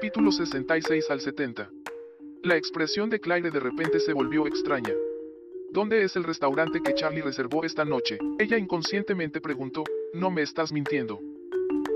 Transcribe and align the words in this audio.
Capítulo 0.00 0.32
66 0.32 1.10
al 1.10 1.20
70. 1.20 1.70
La 2.42 2.56
expresión 2.56 3.10
de 3.10 3.20
Claire 3.20 3.50
de 3.50 3.60
repente 3.60 4.00
se 4.00 4.14
volvió 4.14 4.46
extraña. 4.46 4.94
¿Dónde 5.72 6.04
es 6.04 6.16
el 6.16 6.24
restaurante 6.24 6.80
que 6.82 6.94
Charlie 6.94 7.20
reservó 7.20 7.64
esta 7.64 7.84
noche? 7.84 8.16
Ella 8.38 8.56
inconscientemente 8.56 9.42
preguntó, 9.42 9.84
no 10.14 10.30
me 10.30 10.40
estás 10.40 10.72
mintiendo. 10.72 11.20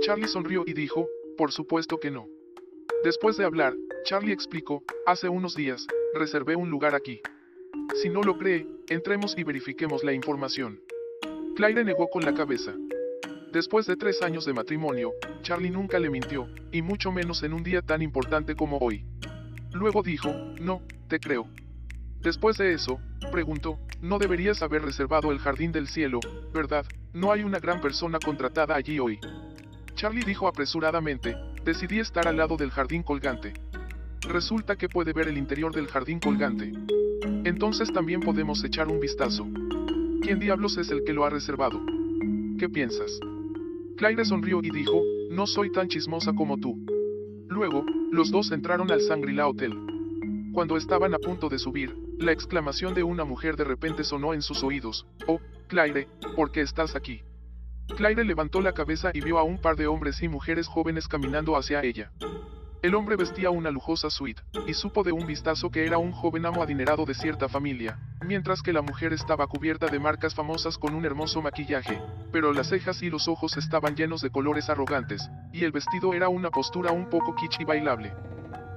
Charlie 0.00 0.29
sonrió 0.29 0.64
y 0.66 0.75
dijo, 0.75 1.09
por 1.38 1.50
supuesto 1.50 1.98
que 1.98 2.11
no. 2.11 2.29
Después 3.04 3.38
de 3.38 3.46
hablar, 3.46 3.75
Charlie 4.05 4.34
explicó, 4.34 4.84
hace 5.07 5.30
unos 5.30 5.57
días, 5.57 5.86
reservé 6.12 6.57
un 6.57 6.68
lugar 6.68 6.95
aquí. 6.95 7.23
Si 8.02 8.11
no 8.11 8.23
lo 8.23 8.36
cree, 8.36 8.66
entremos 8.91 9.34
y 9.39 9.45
verifiquemos 9.45 10.05
la 10.05 10.12
información. 10.12 10.79
Claire 11.57 11.82
negó 11.84 12.11
con 12.11 12.23
la 12.23 12.34
cabeza. 12.34 12.75
Después 13.55 13.86
de 13.86 13.95
tres 13.95 14.21
años 14.21 14.45
de 14.46 14.52
matrimonio, 14.52 15.12
Charlie 15.43 15.70
nunca 15.70 16.00
le 16.00 16.11
mintió, 16.11 16.48
y 16.73 16.83
mucho 16.83 17.12
menos 17.12 17.45
en 17.45 17.52
un 17.52 17.62
día 17.62 17.83
tan 17.83 18.02
importante 18.02 18.56
como 18.56 18.78
hoy. 18.78 19.05
Luego 19.70 20.02
dijo, 20.02 20.34
no, 20.61 20.83
te 21.06 21.20
creo. 21.20 21.47
Después 22.20 22.56
de 22.59 22.73
eso, 22.73 22.98
preguntó, 23.30 23.78
no 24.02 24.19
deberías 24.19 24.61
haber 24.62 24.83
reservado 24.83 25.30
el 25.30 25.38
jardín 25.38 25.70
del 25.70 25.87
cielo, 25.87 26.19
¿verdad? 26.52 26.84
No 27.12 27.30
hay 27.30 27.45
una 27.45 27.61
gran 27.61 27.80
persona 27.80 28.19
contratada 28.19 28.75
allí 28.75 28.98
hoy. 28.98 29.20
Charlie 29.95 30.25
dijo 30.25 30.48
apresuradamente, 30.48 31.36
decidí 31.64 32.00
estar 32.00 32.27
al 32.27 32.39
lado 32.39 32.56
del 32.56 32.73
jardín 32.73 33.05
colgante. 33.05 33.52
Resulta 34.23 34.75
que 34.75 34.89
puede 34.89 35.12
ver 35.12 35.28
el 35.28 35.39
interior 35.39 35.73
del 35.73 35.86
jardín 35.86 36.19
colgante. 36.19 36.73
Entonces 37.45 37.92
también 37.92 38.19
podemos 38.19 38.64
echar 38.64 38.89
un 38.89 38.98
vistazo. 38.98 39.47
¿Quién 40.23 40.41
diablos 40.41 40.77
es 40.77 40.91
el 40.91 41.05
que 41.05 41.12
lo 41.12 41.25
ha 41.25 41.30
reservado? 41.30 41.80
¿Qué 42.59 42.69
piensas? 42.69 43.20
Claire 43.97 44.25
sonrió 44.25 44.61
y 44.62 44.71
dijo, 44.71 45.03
no 45.30 45.47
soy 45.47 45.71
tan 45.71 45.89
chismosa 45.89 46.33
como 46.33 46.59
tú. 46.59 46.84
Luego, 47.48 47.84
los 48.11 48.31
dos 48.31 48.51
entraron 48.51 48.91
al 48.91 49.01
Sangrila 49.01 49.47
Hotel. 49.47 49.73
Cuando 50.53 50.77
estaban 50.77 51.14
a 51.14 51.19
punto 51.19 51.48
de 51.48 51.59
subir, 51.59 51.95
la 52.19 52.33
exclamación 52.33 52.95
de 52.95 53.05
una 53.05 53.25
mujer 53.25 53.56
de 53.56 53.64
repente 53.64 54.03
sonó 54.03 54.34
en 54.34 54.42
sus 54.42 54.64
oídos, 54.64 55.06
oh, 55.28 55.41
Claire, 55.69 56.09
¿por 56.34 56.51
qué 56.51 56.62
estás 56.62 56.97
aquí? 56.97 57.23
Claire 57.97 58.25
levantó 58.25 58.61
la 58.61 58.73
cabeza 58.73 59.11
y 59.14 59.20
vio 59.20 59.39
a 59.39 59.45
un 59.45 59.61
par 59.61 59.77
de 59.77 59.86
hombres 59.86 60.23
y 60.23 60.29
mujeres 60.29 60.67
jóvenes 60.67 61.06
caminando 61.06 61.56
hacia 61.56 61.83
ella. 61.84 62.11
El 62.84 62.94
hombre 62.94 63.16
vestía 63.16 63.48
una 63.48 63.70
lujosa 63.70 64.10
suite, 64.10 64.42
y 64.66 64.74
supo 64.74 65.02
de 65.02 65.10
un 65.10 65.27
vistazo 65.27 65.70
que 65.70 65.86
era 65.86 65.96
un 65.96 66.12
joven 66.12 66.44
amo 66.44 66.62
adinerado 66.62 67.06
de 67.06 67.14
cierta 67.14 67.48
familia, 67.48 67.98
mientras 68.20 68.60
que 68.60 68.74
la 68.74 68.82
mujer 68.82 69.14
estaba 69.14 69.46
cubierta 69.46 69.86
de 69.86 69.98
marcas 69.98 70.34
famosas 70.34 70.77
con 70.77 70.94
un 70.94 71.06
hermoso 71.06 71.40
maquillaje, 71.40 71.98
pero 72.30 72.52
las 72.52 72.68
cejas 72.68 73.02
y 73.02 73.08
los 73.08 73.27
ojos 73.27 73.56
estaban 73.56 73.96
llenos 73.96 74.20
de 74.20 74.28
colores 74.28 74.68
arrogantes, 74.68 75.30
y 75.50 75.64
el 75.64 75.72
vestido 75.72 76.12
era 76.12 76.28
una 76.28 76.50
postura 76.50 76.92
un 76.92 77.08
poco 77.08 77.34
kitsch 77.34 77.58
y 77.60 77.64
bailable. 77.64 78.12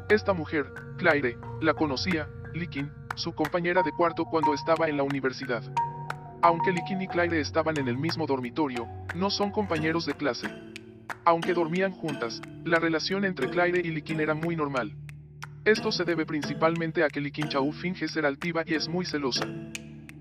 Esta 0.07 0.31
mujer, 0.31 0.71
Claire, 0.97 1.37
la 1.59 1.73
conocía, 1.73 2.29
Likin, 2.53 2.89
su 3.15 3.33
compañera 3.35 3.83
de 3.83 3.91
cuarto 3.91 4.23
cuando 4.23 4.53
estaba 4.53 4.87
en 4.87 4.95
la 4.95 5.03
universidad. 5.03 5.63
Aunque 6.41 6.71
Likin 6.71 7.01
y 7.01 7.09
Claire 7.09 7.41
estaban 7.41 7.77
en 7.77 7.89
el 7.89 7.97
mismo 7.97 8.25
dormitorio, 8.25 8.87
no 9.15 9.29
son 9.29 9.51
compañeros 9.51 10.05
de 10.05 10.13
clase, 10.13 10.47
aunque 11.27 11.53
dormían 11.53 11.91
juntas, 11.91 12.41
la 12.63 12.79
relación 12.79 13.25
entre 13.25 13.49
Claire 13.49 13.81
y 13.83 13.89
Likin 13.89 14.21
era 14.21 14.33
muy 14.33 14.55
normal. 14.55 14.93
Esto 15.65 15.91
se 15.91 16.05
debe 16.05 16.25
principalmente 16.25 17.03
a 17.03 17.09
que 17.09 17.19
Likin 17.19 17.49
Chau 17.49 17.69
finge 17.73 18.07
ser 18.07 18.25
altiva 18.25 18.63
y 18.65 18.75
es 18.75 18.87
muy 18.87 19.05
celosa. 19.05 19.45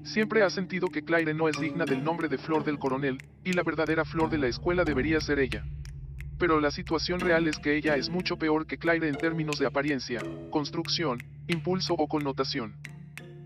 Siempre 0.03 0.43
ha 0.43 0.51
sentido 0.51 0.89
que 0.89 1.05
Claire 1.05 1.33
no 1.33 1.49
es 1.49 1.61
digna 1.61 1.85
del 1.85 2.03
nombre 2.03 2.27
de 2.27 2.39
Flor 2.39 2.65
del 2.65 2.81
Coronel, 2.81 3.19
y 3.45 3.53
la 3.53 3.63
verdadera 3.63 4.05
Flor 4.05 4.31
de 4.31 4.39
la 4.39 4.49
escuela 4.49 4.83
debería 4.83 5.21
ser 5.21 5.39
ella. 5.39 5.65
Pero 6.41 6.59
la 6.59 6.73
situación 6.73 7.21
real 7.21 7.47
es 7.47 7.57
que 7.59 7.77
ella 7.77 7.95
es 7.95 8.11
mucho 8.11 8.37
peor 8.37 8.67
que 8.67 8.77
Claire 8.77 9.09
en 9.09 9.15
términos 9.15 9.61
de 9.61 9.67
apariencia, 9.67 10.21
construcción, 10.51 11.23
impulso 11.47 11.95
o 11.95 12.09
connotación. 12.09 12.75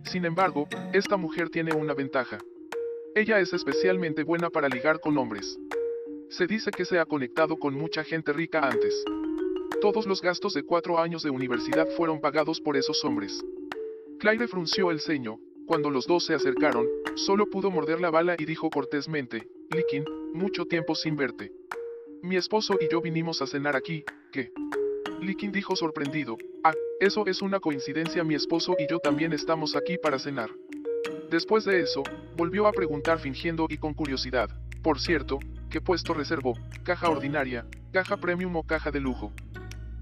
Sin 0.04 0.24
embargo, 0.24 0.66
esta 0.94 1.18
mujer 1.18 1.50
tiene 1.50 1.74
una 1.74 1.92
ventaja. 1.92 2.38
Ella 3.14 3.38
es 3.38 3.52
especialmente 3.52 4.22
buena 4.22 4.48
para 4.48 4.70
ligar 4.70 4.98
con 5.00 5.18
hombres. 5.18 5.58
Se 6.30 6.46
dice 6.46 6.70
que 6.70 6.84
se 6.84 7.00
ha 7.00 7.06
conectado 7.06 7.56
con 7.56 7.74
mucha 7.74 8.04
gente 8.04 8.32
rica 8.32 8.60
antes. 8.60 9.04
Todos 9.80 10.06
los 10.06 10.22
gastos 10.22 10.54
de 10.54 10.62
cuatro 10.62 11.00
años 11.00 11.24
de 11.24 11.30
universidad 11.30 11.88
fueron 11.96 12.20
pagados 12.20 12.60
por 12.60 12.76
esos 12.76 13.04
hombres. 13.04 13.44
Claire 14.20 14.46
frunció 14.46 14.92
el 14.92 15.00
ceño, 15.00 15.41
cuando 15.66 15.91
los 15.91 16.06
dos 16.06 16.24
se 16.24 16.34
acercaron, 16.34 16.86
solo 17.16 17.46
pudo 17.46 17.72
morder 17.72 18.00
la 18.00 18.10
bala 18.10 18.36
y 18.38 18.44
dijo 18.44 18.70
cortésmente, 18.70 19.48
Likin, 19.70 20.04
mucho 20.32 20.66
tiempo 20.66 20.94
sin 20.94 21.16
verte. 21.16 21.52
Mi 22.22 22.36
esposo 22.36 22.78
y 22.80 22.88
yo 22.88 23.00
vinimos 23.00 23.42
a 23.42 23.48
cenar 23.48 23.74
aquí, 23.74 24.04
¿qué? 24.30 24.52
Likin 25.20 25.50
dijo 25.50 25.74
sorprendido, 25.74 26.38
ah, 26.62 26.74
eso 27.00 27.26
es 27.26 27.42
una 27.42 27.58
coincidencia, 27.58 28.22
mi 28.22 28.36
esposo 28.36 28.76
y 28.78 28.86
yo 28.88 29.00
también 29.00 29.32
estamos 29.32 29.74
aquí 29.74 29.98
para 29.98 30.20
cenar. 30.20 30.50
Después 31.28 31.64
de 31.64 31.80
eso, 31.80 32.04
volvió 32.36 32.68
a 32.68 32.72
preguntar 32.72 33.18
fingiendo 33.18 33.66
y 33.68 33.78
con 33.78 33.94
curiosidad, 33.94 34.48
por 34.82 35.00
cierto, 35.00 35.41
¿Qué 35.70 35.81
puesto 35.81 36.14
reservó? 36.14 36.54
¿Caja 36.82 37.08
ordinaria, 37.08 37.64
caja 37.92 38.16
premium 38.16 38.56
o 38.56 38.64
caja 38.64 38.91
de 38.91 38.98
lujo? 38.98 39.32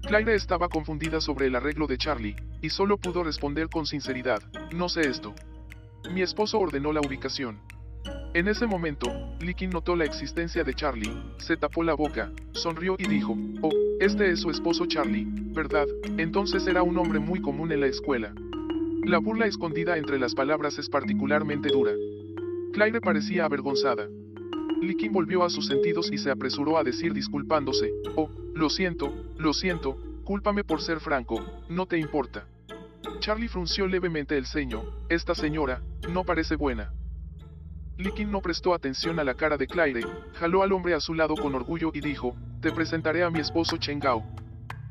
Claire 0.01 0.33
estaba 0.33 0.67
confundida 0.67 1.21
sobre 1.21 1.45
el 1.45 1.55
arreglo 1.55 1.85
de 1.85 1.99
Charlie, 1.99 2.35
y 2.59 2.71
solo 2.71 2.97
pudo 2.97 3.23
responder 3.23 3.69
con 3.69 3.85
sinceridad, 3.85 4.41
no 4.73 4.89
sé 4.89 5.01
esto. 5.01 5.35
Mi 6.11 6.23
esposo 6.23 6.57
ordenó 6.57 6.91
la 6.91 7.01
ubicación. 7.01 7.59
En 8.33 8.47
ese 8.47 8.65
momento, 8.65 9.11
Likin 9.41 9.69
notó 9.69 9.95
la 9.95 10.05
existencia 10.05 10.63
de 10.63 10.73
Charlie, 10.73 11.13
se 11.37 11.55
tapó 11.55 11.83
la 11.83 11.93
boca, 11.93 12.31
sonrió 12.53 12.95
y 12.97 13.07
dijo, 13.07 13.37
oh, 13.61 13.71
este 13.99 14.31
es 14.31 14.39
su 14.39 14.49
esposo 14.49 14.87
Charlie, 14.87 15.27
¿verdad? 15.53 15.85
Entonces 16.17 16.65
era 16.65 16.81
un 16.81 16.97
hombre 16.97 17.19
muy 17.19 17.41
común 17.41 17.71
en 17.71 17.81
la 17.81 17.87
escuela. 17.87 18.33
La 19.03 19.19
burla 19.19 19.45
escondida 19.45 19.97
entre 19.97 20.17
las 20.17 20.33
palabras 20.33 20.79
es 20.79 20.89
particularmente 20.89 21.69
dura. 21.69 21.91
Claire 22.73 23.01
parecía 23.01 23.45
avergonzada. 23.45 24.07
Likin 24.81 25.11
volvió 25.11 25.43
a 25.43 25.49
sus 25.49 25.67
sentidos 25.67 26.11
y 26.11 26.17
se 26.17 26.31
apresuró 26.31 26.77
a 26.77 26.83
decir 26.83 27.13
disculpándose, 27.13 27.91
oh, 28.15 28.29
lo 28.53 28.69
siento, 28.69 29.13
lo 29.37 29.53
siento, 29.53 29.97
cúlpame 30.23 30.63
por 30.63 30.81
ser 30.81 30.99
franco, 30.99 31.43
no 31.69 31.85
te 31.85 31.97
importa. 31.97 32.47
Charlie 33.19 33.49
frunció 33.49 33.87
levemente 33.87 34.37
el 34.37 34.45
ceño, 34.45 34.83
esta 35.09 35.35
señora, 35.35 35.81
no 36.09 36.23
parece 36.23 36.55
buena. 36.55 36.93
Likin 37.97 38.31
no 38.31 38.41
prestó 38.41 38.73
atención 38.73 39.19
a 39.19 39.25
la 39.25 39.33
cara 39.33 39.57
de 39.57 39.67
Claire, 39.67 40.01
jaló 40.35 40.63
al 40.63 40.71
hombre 40.71 40.93
a 40.93 41.01
su 41.01 41.13
lado 41.13 41.35
con 41.35 41.53
orgullo 41.53 41.91
y 41.93 41.99
dijo, 41.99 42.35
te 42.61 42.71
presentaré 42.71 43.23
a 43.23 43.29
mi 43.29 43.39
esposo 43.39 43.77
Chengao. 43.77 44.23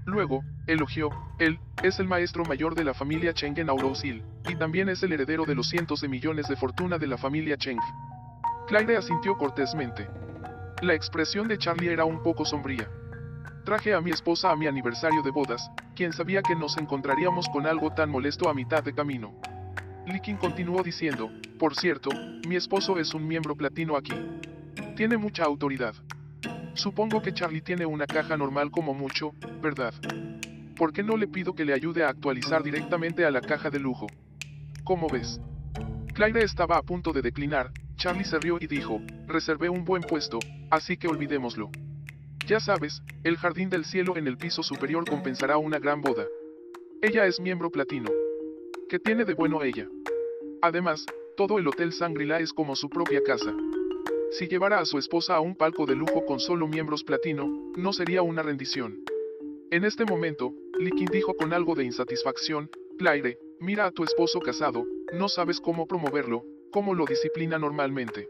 Luego, 0.05 0.43
elogió, 0.66 1.10
él, 1.38 1.59
es 1.82 1.99
el 1.99 2.09
maestro 2.09 2.44
mayor 2.44 2.75
de 2.75 2.84
la 2.84 2.94
familia 2.94 3.32
Cheng 3.32 3.59
en 3.59 3.70
Aurosil, 3.70 4.22
y 4.49 4.56
también 4.56 4.88
es 4.88 5.03
el 5.03 5.12
heredero 5.12 5.44
de 5.44 5.55
los 5.55 5.69
cientos 5.69 6.00
de 6.03 6.09
millones 6.09 6.49
de 6.49 6.56
fortuna 6.56 6.99
de 6.99 7.06
la 7.06 7.16
familia 7.16 7.56
Cheng. 7.56 7.78
Claire 8.69 8.99
asintió 8.99 9.39
cortésmente. 9.39 10.06
La 10.83 10.93
expresión 10.93 11.49
de 11.49 11.56
Charlie 11.56 11.91
era 11.91 12.05
un 12.05 12.23
poco 12.23 12.45
sombría. 12.45 12.87
Traje 13.65 13.95
a 13.95 14.03
mi 14.03 14.11
esposa 14.11 14.51
a 14.51 14.56
mi 14.56 14.67
aniversario 14.67 15.23
de 15.23 15.31
bodas, 15.31 15.71
quien 15.97 16.12
sabía 16.12 16.43
que 16.43 16.55
nos 16.55 16.77
encontraríamos 16.77 17.49
con 17.49 17.67
algo 17.67 17.95
tan 17.95 18.11
molesto 18.11 18.47
a 18.47 18.53
mitad 18.53 18.84
de 18.84 18.93
camino. 18.93 19.41
Likin 20.06 20.37
continuó 20.37 20.83
diciendo, 20.83 21.31
por 21.59 21.77
cierto, 21.77 22.11
mi 22.47 22.56
esposo 22.56 22.99
es 22.99 23.15
un 23.15 23.27
miembro 23.27 23.56
platino 23.56 23.97
aquí. 23.97 24.12
Tiene 24.97 25.17
mucha 25.17 25.45
autoridad. 25.45 25.95
Supongo 26.75 27.23
que 27.23 27.33
Charlie 27.33 27.62
tiene 27.62 27.87
una 27.87 28.06
caja 28.06 28.37
normal 28.37 28.71
como 28.71 28.93
mucho, 28.93 29.33
¿verdad? 29.62 29.95
¿Por 30.77 30.93
qué 30.93 31.03
no 31.03 31.17
le 31.17 31.27
pido 31.27 31.55
que 31.55 31.65
le 31.65 31.73
ayude 31.73 32.05
a 32.05 32.11
actualizar 32.11 32.62
directamente 32.62 33.25
a 33.25 33.31
la 33.31 33.41
caja 33.41 33.71
de 33.71 33.81
lujo? 33.81 34.09
¿Cómo 34.85 35.09
ves? 35.09 35.41
Claire 36.12 36.45
estaba 36.45 36.77
a 36.77 36.83
punto 36.83 37.15
de 37.15 37.23
declinar, 37.23 37.73
Charlie 37.98 38.25
se 38.25 38.38
rió 38.38 38.59
y 38.60 38.69
dijo, 38.69 39.00
reservé 39.26 39.69
un 39.69 39.84
buen 39.84 40.03
puesto, 40.03 40.38
así 40.70 40.97
que 40.97 41.09
olvidémoslo. 41.09 41.69
Ya 42.47 42.60
sabes, 42.60 43.02
el 43.25 43.37
jardín 43.37 43.70
del 43.70 43.84
cielo 43.84 44.17
en 44.17 44.28
el 44.28 44.38
piso 44.38 44.62
superior 44.62 45.05
compensará 45.05 45.58
una 45.58 45.81
gran 45.81 46.00
boda. 46.00 46.25
Ella 47.02 47.26
es 47.26 47.40
miembro 47.40 47.73
platino. 47.73 48.08
¿Qué 48.88 49.00
tiene 49.00 49.25
de 49.25 49.34
bueno 49.34 49.64
ella? 49.64 49.88
Además, 50.62 51.05
todo 51.37 51.58
el 51.58 51.67
Hotel 51.67 51.93
Sangrila 51.93 52.38
es 52.38 52.52
como 52.52 52.76
su 52.76 52.88
propia 52.88 53.20
casa. 53.25 53.52
Si 54.31 54.46
llevara 54.46 54.78
a 54.78 54.84
su 54.84 54.99
esposa 54.99 55.34
a 55.34 55.40
un 55.40 55.56
palco 55.56 55.84
de 55.84 55.96
lujo 55.96 56.25
con 56.25 56.38
solo 56.38 56.69
miembros 56.69 57.02
platino, 57.02 57.73
no 57.76 57.93
sería 57.93 58.23
una 58.23 58.44
rendición. 58.44 59.02
En 59.73 59.84
este 59.84 60.05
momento, 60.05 60.55
Likin 60.78 61.08
dijo 61.11 61.34
con 61.34 61.52
algo 61.52 61.75
de 61.75 61.82
insatisfacción, 61.82 62.70
Claire, 62.96 63.40
mira 63.58 63.87
a 63.87 63.90
tu 63.90 64.05
esposo 64.05 64.38
casado, 64.38 64.87
no 65.12 65.28
sabes 65.28 65.61
cómo 65.61 65.87
promoverlo, 65.87 66.44
como 66.70 66.94
lo 66.94 67.05
disciplina 67.06 67.59
normalmente. 67.59 68.29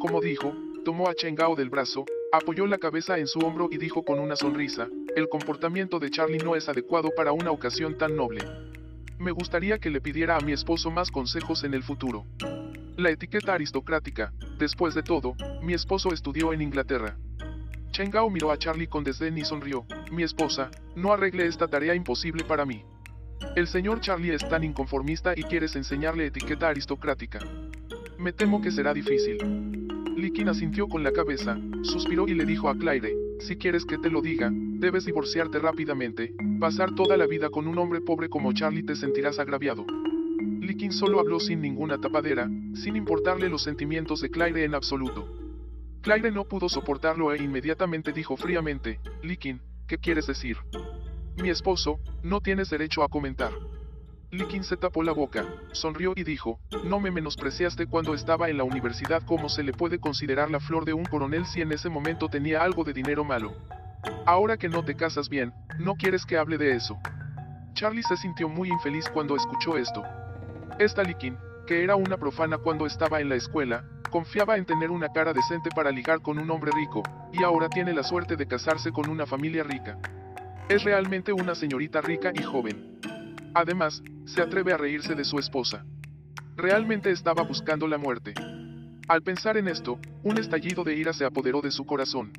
Como 0.00 0.20
dijo, 0.20 0.54
tomó 0.84 1.08
a 1.08 1.14
Chengao 1.14 1.54
del 1.56 1.70
brazo, 1.70 2.04
apoyó 2.32 2.66
la 2.66 2.78
cabeza 2.78 3.18
en 3.18 3.26
su 3.26 3.40
hombro 3.40 3.68
y 3.70 3.78
dijo 3.78 4.04
con 4.04 4.18
una 4.18 4.36
sonrisa, 4.36 4.88
el 5.16 5.28
comportamiento 5.28 5.98
de 5.98 6.10
Charlie 6.10 6.38
no 6.38 6.56
es 6.56 6.68
adecuado 6.68 7.10
para 7.16 7.32
una 7.32 7.50
ocasión 7.50 7.98
tan 7.98 8.16
noble. 8.16 8.42
Me 9.18 9.32
gustaría 9.32 9.78
que 9.78 9.90
le 9.90 10.00
pidiera 10.00 10.36
a 10.36 10.40
mi 10.40 10.52
esposo 10.52 10.90
más 10.90 11.10
consejos 11.10 11.64
en 11.64 11.74
el 11.74 11.82
futuro. 11.82 12.24
La 12.96 13.10
etiqueta 13.10 13.54
aristocrática, 13.54 14.32
después 14.58 14.94
de 14.94 15.02
todo, 15.02 15.34
mi 15.62 15.74
esposo 15.74 16.12
estudió 16.12 16.52
en 16.52 16.62
Inglaterra. 16.62 17.16
Chen 17.90 18.10
Gao 18.10 18.30
miró 18.30 18.52
a 18.52 18.58
Charlie 18.58 18.86
con 18.86 19.02
desdén 19.02 19.38
y 19.38 19.44
sonrió. 19.44 19.84
Mi 20.12 20.22
esposa, 20.22 20.70
no 20.94 21.12
arregle 21.12 21.46
esta 21.46 21.68
tarea 21.68 21.94
imposible 21.94 22.44
para 22.44 22.64
mí. 22.64 22.84
El 23.56 23.66
señor 23.66 24.00
Charlie 24.00 24.34
es 24.34 24.48
tan 24.48 24.64
inconformista 24.64 25.32
y 25.36 25.42
quieres 25.42 25.74
enseñarle 25.76 26.26
etiqueta 26.26 26.68
aristocrática. 26.68 27.40
Me 28.18 28.32
temo 28.32 28.60
que 28.60 28.70
será 28.70 28.94
difícil. 28.94 29.38
Likin 30.16 30.48
asintió 30.48 30.88
con 30.88 31.02
la 31.02 31.12
cabeza, 31.12 31.58
suspiró 31.82 32.26
y 32.26 32.34
le 32.34 32.44
dijo 32.44 32.68
a 32.68 32.76
Claire, 32.76 33.14
si 33.40 33.56
quieres 33.56 33.84
que 33.84 33.98
te 33.98 34.10
lo 34.10 34.20
diga, 34.20 34.50
debes 34.52 35.04
divorciarte 35.04 35.58
rápidamente, 35.60 36.34
pasar 36.58 36.94
toda 36.94 37.16
la 37.16 37.26
vida 37.26 37.50
con 37.50 37.68
un 37.68 37.78
hombre 37.78 38.00
pobre 38.00 38.28
como 38.28 38.52
Charlie 38.52 38.82
te 38.82 38.96
sentirás 38.96 39.38
agraviado. 39.38 39.86
Likin 40.60 40.92
solo 40.92 41.20
habló 41.20 41.38
sin 41.38 41.60
ninguna 41.60 41.98
tapadera, 41.98 42.50
sin 42.74 42.96
importarle 42.96 43.48
los 43.48 43.62
sentimientos 43.62 44.20
de 44.20 44.30
Claire 44.30 44.64
en 44.64 44.74
absoluto. 44.74 45.28
Claire 46.02 46.30
no 46.30 46.44
pudo 46.44 46.68
soportarlo 46.68 47.32
e 47.32 47.42
inmediatamente 47.42 48.12
dijo 48.12 48.36
fríamente, 48.36 48.98
Likin, 49.22 49.60
¿qué 49.86 49.98
quieres 49.98 50.26
decir? 50.26 50.56
Mi 51.40 51.50
esposo, 51.50 52.00
no 52.24 52.40
tienes 52.40 52.68
derecho 52.68 53.04
a 53.04 53.08
comentar. 53.08 53.52
Likin 54.32 54.64
se 54.64 54.76
tapó 54.76 55.04
la 55.04 55.12
boca, 55.12 55.46
sonrió 55.70 56.12
y 56.16 56.24
dijo, 56.24 56.58
no 56.82 56.98
me 56.98 57.12
menospreciaste 57.12 57.86
cuando 57.86 58.12
estaba 58.12 58.48
en 58.48 58.58
la 58.58 58.64
universidad 58.64 59.22
como 59.22 59.48
se 59.48 59.62
le 59.62 59.72
puede 59.72 60.00
considerar 60.00 60.50
la 60.50 60.58
flor 60.58 60.84
de 60.84 60.94
un 60.94 61.04
coronel 61.04 61.46
si 61.46 61.60
en 61.60 61.70
ese 61.70 61.88
momento 61.90 62.28
tenía 62.28 62.62
algo 62.62 62.82
de 62.82 62.92
dinero 62.92 63.22
malo. 63.22 63.54
Ahora 64.26 64.56
que 64.56 64.68
no 64.68 64.84
te 64.84 64.96
casas 64.96 65.28
bien, 65.28 65.52
no 65.78 65.94
quieres 65.94 66.26
que 66.26 66.36
hable 66.36 66.58
de 66.58 66.74
eso. 66.74 66.98
Charlie 67.72 68.02
se 68.02 68.16
sintió 68.16 68.48
muy 68.48 68.68
infeliz 68.68 69.08
cuando 69.08 69.36
escuchó 69.36 69.78
esto. 69.78 70.02
Esta 70.80 71.04
Likin, 71.04 71.38
que 71.68 71.84
era 71.84 71.94
una 71.94 72.16
profana 72.16 72.58
cuando 72.58 72.84
estaba 72.84 73.20
en 73.20 73.28
la 73.28 73.36
escuela, 73.36 73.84
confiaba 74.10 74.56
en 74.56 74.64
tener 74.64 74.90
una 74.90 75.10
cara 75.10 75.32
decente 75.32 75.70
para 75.70 75.92
ligar 75.92 76.20
con 76.20 76.38
un 76.38 76.50
hombre 76.50 76.72
rico, 76.74 77.04
y 77.32 77.44
ahora 77.44 77.68
tiene 77.68 77.92
la 77.92 78.02
suerte 78.02 78.34
de 78.34 78.48
casarse 78.48 78.90
con 78.90 79.08
una 79.08 79.24
familia 79.24 79.62
rica. 79.62 79.98
Es 80.68 80.84
realmente 80.84 81.32
una 81.32 81.54
señorita 81.54 82.02
rica 82.02 82.30
y 82.34 82.42
joven. 82.42 82.98
Además, 83.54 84.02
se 84.26 84.42
atreve 84.42 84.74
a 84.74 84.76
reírse 84.76 85.14
de 85.14 85.24
su 85.24 85.38
esposa. 85.38 85.86
Realmente 86.56 87.10
estaba 87.10 87.42
buscando 87.42 87.88
la 87.88 87.96
muerte. 87.96 88.34
Al 89.08 89.22
pensar 89.22 89.56
en 89.56 89.68
esto, 89.68 89.98
un 90.22 90.36
estallido 90.36 90.84
de 90.84 90.94
ira 90.94 91.14
se 91.14 91.24
apoderó 91.24 91.62
de 91.62 91.70
su 91.70 91.86
corazón. 91.86 92.32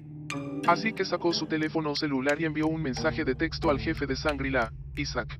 Así 0.68 0.94
que 0.94 1.06
sacó 1.06 1.34
su 1.34 1.48
teléfono 1.48 1.96
celular 1.96 2.40
y 2.40 2.46
envió 2.46 2.68
un 2.68 2.84
mensaje 2.84 3.26
de 3.26 3.34
texto 3.34 3.72
al 3.72 3.80
jefe 3.80 4.06
de 4.06 4.16
Sangrila, 4.16 4.72
Isaac. 4.96 5.40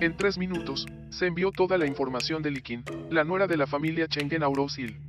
En 0.00 0.14
tres 0.14 0.36
minutos, 0.36 0.84
se 1.08 1.26
envió 1.26 1.50
toda 1.50 1.78
la 1.78 1.86
información 1.86 2.42
de 2.42 2.50
Likin, 2.50 2.84
la 3.08 3.24
nuera 3.24 3.46
de 3.46 3.56
la 3.56 3.66
familia 3.66 4.06
Chengen 4.06 4.42
Aurosil. 4.42 5.00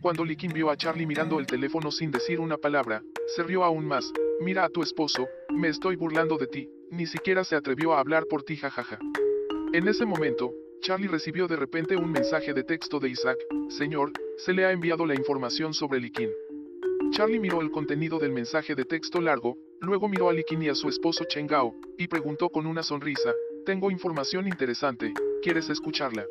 Cuando 0.00 0.24
Likin 0.24 0.52
vio 0.52 0.68
a 0.70 0.76
Charlie 0.76 1.06
mirando 1.06 1.38
el 1.38 1.46
teléfono 1.46 1.92
sin 1.92 2.10
decir 2.10 2.40
una 2.40 2.56
palabra, 2.56 3.02
se 3.36 3.44
rió 3.44 3.62
aún 3.62 3.86
más. 3.86 4.10
Mira 4.40 4.64
a 4.64 4.68
tu 4.68 4.82
esposo, 4.82 5.28
me 5.52 5.68
estoy 5.68 5.96
burlando 5.96 6.36
de 6.36 6.46
ti, 6.46 6.68
ni 6.90 7.06
siquiera 7.06 7.44
se 7.44 7.56
atrevió 7.56 7.92
a 7.92 8.00
hablar 8.00 8.26
por 8.26 8.42
ti 8.42 8.56
jajaja. 8.56 8.98
En 9.72 9.88
ese 9.88 10.04
momento, 10.04 10.52
Charlie 10.80 11.08
recibió 11.08 11.46
de 11.46 11.56
repente 11.56 11.96
un 11.96 12.10
mensaje 12.10 12.54
de 12.54 12.64
texto 12.64 12.98
de 12.98 13.10
Isaac, 13.10 13.38
Señor, 13.68 14.12
se 14.38 14.52
le 14.52 14.64
ha 14.64 14.72
enviado 14.72 15.06
la 15.06 15.14
información 15.14 15.74
sobre 15.74 16.00
Likin. 16.00 16.30
Charlie 17.12 17.40
miró 17.40 17.60
el 17.60 17.70
contenido 17.70 18.18
del 18.18 18.32
mensaje 18.32 18.74
de 18.74 18.84
texto 18.84 19.20
largo, 19.20 19.56
luego 19.80 20.08
miró 20.08 20.28
a 20.28 20.32
Likin 20.32 20.62
y 20.62 20.68
a 20.68 20.74
su 20.74 20.88
esposo 20.88 21.24
Chengao, 21.24 21.74
y 21.98 22.08
preguntó 22.08 22.48
con 22.48 22.66
una 22.66 22.82
sonrisa, 22.82 23.32
Tengo 23.66 23.90
información 23.90 24.46
interesante, 24.46 25.12
¿quieres 25.42 25.68
escucharla? 25.68 26.24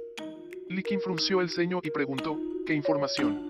Likin 0.69 0.99
frunció 1.01 1.41
el 1.41 1.49
ceño 1.49 1.79
y 1.83 1.91
preguntó, 1.91 2.39
¿qué 2.65 2.73
información? 2.73 3.49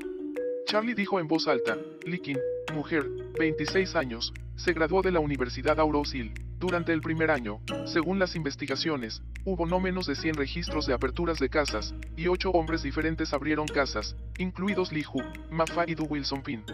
Charlie 0.65 0.93
dijo 0.93 1.19
en 1.19 1.27
voz 1.27 1.47
alta, 1.47 1.77
Likin, 2.05 2.37
mujer, 2.73 3.09
26 3.39 3.95
años, 3.95 4.33
se 4.59 4.73
graduó 4.73 5.01
de 5.01 5.11
la 5.11 5.21
Universidad 5.21 5.79
Aurosil. 5.79 6.33
Durante 6.59 6.91
el 6.91 6.99
primer 6.99 7.31
año, 7.31 7.61
según 7.85 8.19
las 8.19 8.35
investigaciones, 8.35 9.23
hubo 9.45 9.65
no 9.65 9.79
menos 9.79 10.05
de 10.05 10.15
100 10.15 10.35
registros 10.35 10.85
de 10.85 10.93
aperturas 10.93 11.39
de 11.39 11.49
casas, 11.49 11.95
y 12.17 12.27
8 12.27 12.51
hombres 12.51 12.83
diferentes 12.83 13.33
abrieron 13.33 13.67
casas, 13.67 14.17
incluidos 14.37 14.91
Li 14.91 15.05
Hu, 15.05 15.21
Mafa 15.49 15.85
y 15.87 15.95
Du 15.95 16.03
Wilson 16.03 16.41
Pin. 16.41 16.65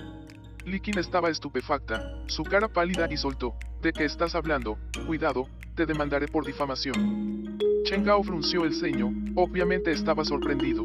Likin 0.65 0.97
estaba 0.97 1.29
estupefacta, 1.29 2.01
su 2.25 2.41
cara 2.41 2.67
pálida 2.67 3.07
y 3.11 3.17
soltó, 3.17 3.53
¿de 3.83 3.93
qué 3.93 4.05
estás 4.05 4.33
hablando? 4.33 4.79
Cuidado, 5.05 5.47
te 5.75 5.85
demandaré 5.85 6.27
por 6.27 6.43
difamación. 6.43 7.59
Chen 7.83 8.03
Gao 8.03 8.23
frunció 8.23 8.65
el 8.65 8.73
ceño, 8.73 9.13
obviamente 9.35 9.91
estaba 9.91 10.25
sorprendido. 10.25 10.83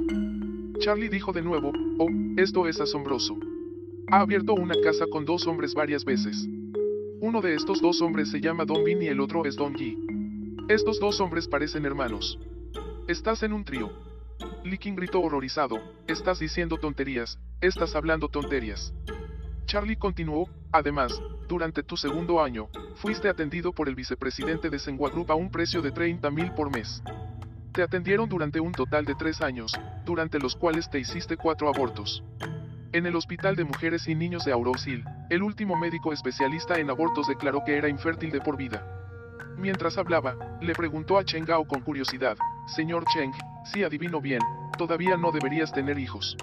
Charlie 0.81 1.09
dijo 1.09 1.33
de 1.33 1.41
nuevo, 1.41 1.73
oh, 1.99 2.11
esto 2.37 2.69
es 2.69 2.79
asombroso. 2.79 3.39
Ha 4.11 4.21
abierto 4.21 4.53
una 4.53 4.75
casa 4.83 5.07
con 5.11 5.25
dos 5.25 5.47
hombres 5.47 5.73
varias 5.73 6.05
veces. 6.05 6.47
Uno 7.23 7.43
de 7.43 7.55
estos 7.55 7.83
dos 7.83 8.01
hombres 8.01 8.31
se 8.31 8.41
llama 8.41 8.65
Don 8.65 8.83
Bin 8.83 9.03
y 9.03 9.09
el 9.09 9.21
otro 9.21 9.45
es 9.45 9.55
Don 9.55 9.75
Yi. 9.75 9.95
Estos 10.71 10.99
dos 10.99 11.21
hombres 11.21 11.47
parecen 11.49 11.85
hermanos. 11.85 12.39
Estás 13.09 13.43
en 13.43 13.53
un 13.53 13.63
trío. 13.63 13.93
Likin 14.65 14.97
gritó 14.97 15.21
horrorizado, 15.21 15.77
estás 16.07 16.39
diciendo 16.39 16.79
tonterías, 16.79 17.39
estás 17.61 17.95
hablando 17.95 18.29
tonterías. 18.29 18.95
Charlie 19.67 19.97
continuó, 19.97 20.49
además, 20.73 21.21
durante 21.47 21.83
tu 21.83 21.99
segundo 21.99 22.43
año, 22.43 22.69
fuiste 22.95 23.29
atendido 23.29 23.75
por 23.75 23.91
el 23.91 23.95
vicepresidente 23.95 24.71
de 24.71 24.79
Senghua 24.79 25.11
Group 25.11 25.31
a 25.31 25.35
un 25.35 25.51
precio 25.51 25.83
de 25.83 25.93
30 25.93 26.31
mil 26.31 26.53
por 26.53 26.71
mes. 26.71 27.03
Te 27.73 27.83
atendieron 27.83 28.31
durante 28.31 28.61
un 28.61 28.73
total 28.73 29.05
de 29.05 29.15
tres 29.15 29.43
años, 29.43 29.73
durante 30.07 30.39
los 30.39 30.57
cuales 30.57 30.89
te 30.89 30.99
hiciste 30.99 31.37
cuatro 31.37 31.69
abortos. 31.69 32.25
En 32.93 33.07
el 33.07 33.15
Hospital 33.15 33.55
de 33.55 33.63
Mujeres 33.63 34.09
y 34.09 34.17
Niños 34.17 34.45
de 34.45 34.51
Aurosil, 34.51 35.05
el 35.29 35.45
último 35.45 35.77
médico 35.77 36.13
especialista 36.13 36.81
en 36.81 36.91
abortos 36.91 37.29
declaró 37.29 37.63
que 37.65 37.77
era 37.77 37.89
infértil 37.89 38.33
de 38.33 38.41
por 38.41 38.57
vida. 38.57 38.85
Mientras 39.57 39.97
hablaba, 39.97 40.59
le 40.61 40.73
preguntó 40.73 41.17
a 41.17 41.25
Cheng 41.25 41.45
Gao 41.45 41.69
con 41.69 41.83
curiosidad, 41.83 42.37
Señor 42.67 43.05
Cheng, 43.15 43.31
si 43.65 43.85
adivino 43.85 44.21
bien, 44.21 44.41
todavía 44.77 45.17
no 45.17 45.31
deberías 45.31 45.73
tener 45.73 46.01
hijos. 46.01 46.37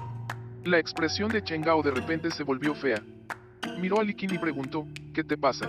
La 0.63 0.79
expresión 0.79 1.29
de 1.29 1.43
Cheng 1.43 1.63
Gao 1.63 1.83
de 1.83 1.91
repente 1.91 2.31
se 2.31 2.43
volvió 2.43 2.73
fea. 2.75 3.01
Miró 3.81 3.99
a 3.99 4.03
Likin 4.05 4.33
y 4.33 4.37
preguntó, 4.37 4.87
¿qué 5.13 5.25
te 5.25 5.37
pasa? 5.37 5.67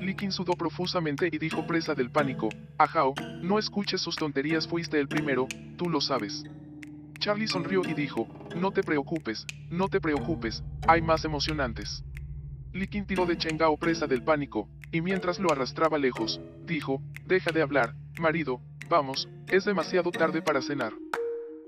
Likin 0.00 0.32
sudó 0.32 0.54
profusamente 0.54 1.28
y 1.30 1.38
dijo 1.38 1.64
presa 1.64 1.94
del 1.94 2.10
pánico, 2.10 2.48
Ajao, 2.76 3.14
no 3.40 3.56
escuches 3.56 4.00
sus 4.00 4.16
tonterías 4.16 4.66
fuiste 4.66 4.98
el 4.98 5.06
primero, 5.06 5.46
tú 5.76 5.88
lo 5.88 6.00
sabes. 6.00 6.44
Charlie 7.22 7.46
sonrió 7.46 7.82
y 7.88 7.94
dijo, 7.94 8.26
no 8.56 8.72
te 8.72 8.82
preocupes, 8.82 9.46
no 9.70 9.86
te 9.86 10.00
preocupes, 10.00 10.64
hay 10.88 11.02
más 11.02 11.24
emocionantes. 11.24 12.02
Likin 12.72 13.06
tiró 13.06 13.26
de 13.26 13.38
Chengao 13.38 13.76
presa 13.76 14.08
del 14.08 14.24
pánico, 14.24 14.68
y 14.90 15.02
mientras 15.02 15.38
lo 15.38 15.52
arrastraba 15.52 15.98
lejos, 15.98 16.40
dijo, 16.66 17.00
deja 17.24 17.52
de 17.52 17.62
hablar, 17.62 17.94
marido, 18.18 18.60
vamos, 18.88 19.28
es 19.46 19.64
demasiado 19.64 20.10
tarde 20.10 20.42
para 20.42 20.62
cenar. 20.62 20.94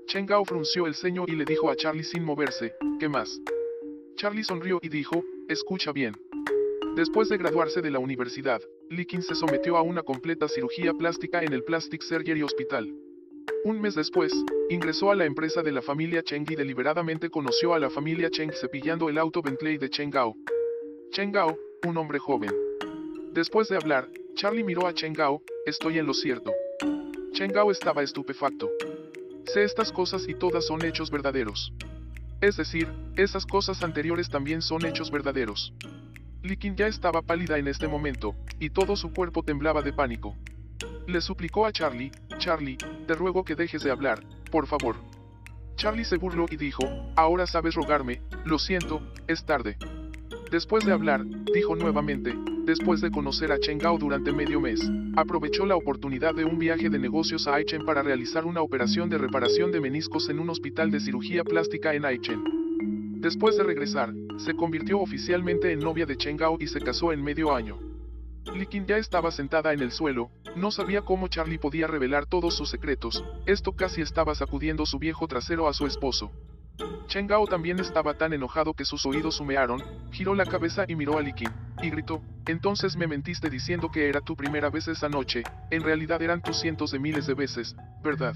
Chengao 0.07 0.43
frunció 0.43 0.87
el 0.87 0.93
ceño 0.93 1.23
y 1.25 1.37
le 1.37 1.45
dijo 1.45 1.69
a 1.69 1.77
Charlie 1.77 2.03
sin 2.03 2.25
moverse, 2.25 2.73
¿qué 2.99 3.07
más? 3.07 3.39
Charlie 4.17 4.43
sonrió 4.43 4.79
y 4.81 4.89
dijo, 4.89 5.23
escucha 5.47 5.93
bien. 5.93 6.17
Después 6.97 7.29
de 7.29 7.37
graduarse 7.37 7.81
de 7.81 7.91
la 7.91 7.99
universidad, 7.99 8.59
Likin 8.89 9.21
se 9.21 9.35
sometió 9.35 9.77
a 9.77 9.83
una 9.83 10.03
completa 10.03 10.49
cirugía 10.49 10.93
plástica 10.93 11.43
en 11.43 11.53
el 11.53 11.63
Plastic 11.63 12.01
Surgery 12.01 12.41
Hospital. 12.43 12.93
Un 13.63 13.81
mes 13.81 13.95
después, 13.95 14.31
ingresó 14.69 15.11
a 15.11 15.15
la 15.15 15.25
empresa 15.25 15.61
de 15.61 15.71
la 15.71 15.81
familia 15.81 16.21
Cheng 16.23 16.45
y 16.49 16.55
deliberadamente 16.55 17.29
conoció 17.29 17.73
a 17.73 17.79
la 17.79 17.89
familia 17.89 18.29
Cheng 18.29 18.51
cepillando 18.53 19.09
el 19.09 19.17
auto 19.17 19.41
Bentley 19.41 19.77
de 19.77 19.89
Cheng 19.89 20.11
Gao. 20.11 20.35
Cheng 21.11 21.31
Gao, 21.31 21.57
un 21.87 21.97
hombre 21.97 22.19
joven. 22.19 22.51
Después 23.33 23.67
de 23.69 23.75
hablar, 23.75 24.07
Charlie 24.35 24.63
miró 24.63 24.87
a 24.87 24.93
Cheng 24.93 25.13
Gao, 25.13 25.41
estoy 25.65 25.97
en 25.97 26.05
lo 26.05 26.13
cierto. 26.13 26.53
Cheng 27.31 27.51
Gao 27.51 27.71
estaba 27.71 28.03
estupefacto. 28.03 28.69
Sé 29.45 29.63
estas 29.63 29.91
cosas 29.91 30.27
y 30.27 30.35
todas 30.35 30.65
son 30.65 30.83
hechos 30.85 31.11
verdaderos. 31.11 31.73
Es 32.41 32.57
decir, 32.57 32.87
esas 33.15 33.45
cosas 33.45 33.81
anteriores 33.83 34.29
también 34.29 34.61
son 34.61 34.85
hechos 34.85 35.09
verdaderos. 35.09 35.73
Likin 36.43 36.75
ya 36.75 36.87
estaba 36.87 37.21
pálida 37.21 37.57
en 37.57 37.67
este 37.67 37.87
momento, 37.87 38.35
y 38.59 38.69
todo 38.69 38.95
su 38.95 39.11
cuerpo 39.13 39.41
temblaba 39.41 39.81
de 39.81 39.93
pánico. 39.93 40.35
Le 41.07 41.21
suplicó 41.21 41.65
a 41.65 41.71
Charlie, 41.71 42.11
Charlie, 42.45 42.77
te 43.07 43.15
ruego 43.15 43.43
que 43.43 43.55
dejes 43.55 43.81
de 43.81 43.89
hablar, 43.89 44.23
por 44.51 44.67
favor. 44.67 44.97
Charlie 45.77 46.05
se 46.05 46.17
burló 46.17 46.45
y 46.47 46.57
dijo, 46.57 46.83
ahora 47.15 47.47
sabes 47.47 47.73
rogarme, 47.73 48.21
lo 48.45 48.59
siento, 48.59 49.01
es 49.27 49.43
tarde. 49.43 49.77
Después 50.51 50.85
de 50.85 50.91
hablar, 50.91 51.25
dijo 51.51 51.75
nuevamente, 51.75 52.35
después 52.67 53.01
de 53.01 53.09
conocer 53.09 53.51
a 53.51 53.57
Chen 53.57 53.79
Gao 53.79 53.97
durante 53.97 54.31
medio 54.31 54.61
mes, 54.61 54.79
aprovechó 55.15 55.65
la 55.65 55.75
oportunidad 55.75 56.35
de 56.35 56.45
un 56.45 56.59
viaje 56.59 56.87
de 56.87 56.99
negocios 56.99 57.47
a 57.47 57.55
Aichen 57.55 57.83
para 57.83 58.03
realizar 58.03 58.45
una 58.45 58.61
operación 58.61 59.09
de 59.09 59.17
reparación 59.17 59.71
de 59.71 59.81
meniscos 59.81 60.29
en 60.29 60.37
un 60.37 60.51
hospital 60.51 60.91
de 60.91 60.99
cirugía 60.99 61.43
plástica 61.43 61.95
en 61.95 62.05
Aichen. 62.05 62.43
Después 63.21 63.57
de 63.57 63.63
regresar, 63.63 64.13
se 64.37 64.55
convirtió 64.55 64.99
oficialmente 64.99 65.71
en 65.71 65.79
novia 65.79 66.05
de 66.05 66.15
Chen 66.15 66.37
Gao 66.37 66.57
y 66.59 66.67
se 66.67 66.79
casó 66.79 67.11
en 67.11 67.23
medio 67.23 67.55
año. 67.55 67.94
Likin 68.53 68.85
ya 68.85 68.97
estaba 68.97 69.31
sentada 69.31 69.73
en 69.73 69.81
el 69.81 69.91
suelo, 69.91 70.29
no 70.55 70.71
sabía 70.71 71.01
cómo 71.01 71.27
Charlie 71.27 71.57
podía 71.57 71.87
revelar 71.87 72.25
todos 72.25 72.55
sus 72.55 72.69
secretos, 72.69 73.23
esto 73.45 73.73
casi 73.73 74.01
estaba 74.01 74.35
sacudiendo 74.35 74.85
su 74.85 74.99
viejo 74.99 75.27
trasero 75.27 75.67
a 75.67 75.73
su 75.73 75.85
esposo. 75.87 76.31
Chen 77.07 77.27
Gao 77.27 77.47
también 77.47 77.79
estaba 77.79 78.15
tan 78.15 78.33
enojado 78.33 78.73
que 78.73 78.85
sus 78.85 79.05
oídos 79.05 79.39
humearon, 79.39 79.81
giró 80.11 80.35
la 80.35 80.45
cabeza 80.45 80.85
y 80.87 80.95
miró 80.95 81.17
a 81.17 81.21
Likin, 81.21 81.49
y 81.81 81.89
gritó, 81.89 82.21
entonces 82.47 82.95
me 82.95 83.07
mentiste 83.07 83.49
diciendo 83.49 83.89
que 83.91 84.09
era 84.09 84.21
tu 84.21 84.35
primera 84.35 84.69
vez 84.69 84.87
esa 84.87 85.09
noche, 85.09 85.43
en 85.71 85.83
realidad 85.83 86.21
eran 86.21 86.41
tus 86.41 86.59
cientos 86.59 86.91
de 86.91 86.99
miles 86.99 87.27
de 87.27 87.33
veces, 87.33 87.75
¿verdad? 88.03 88.35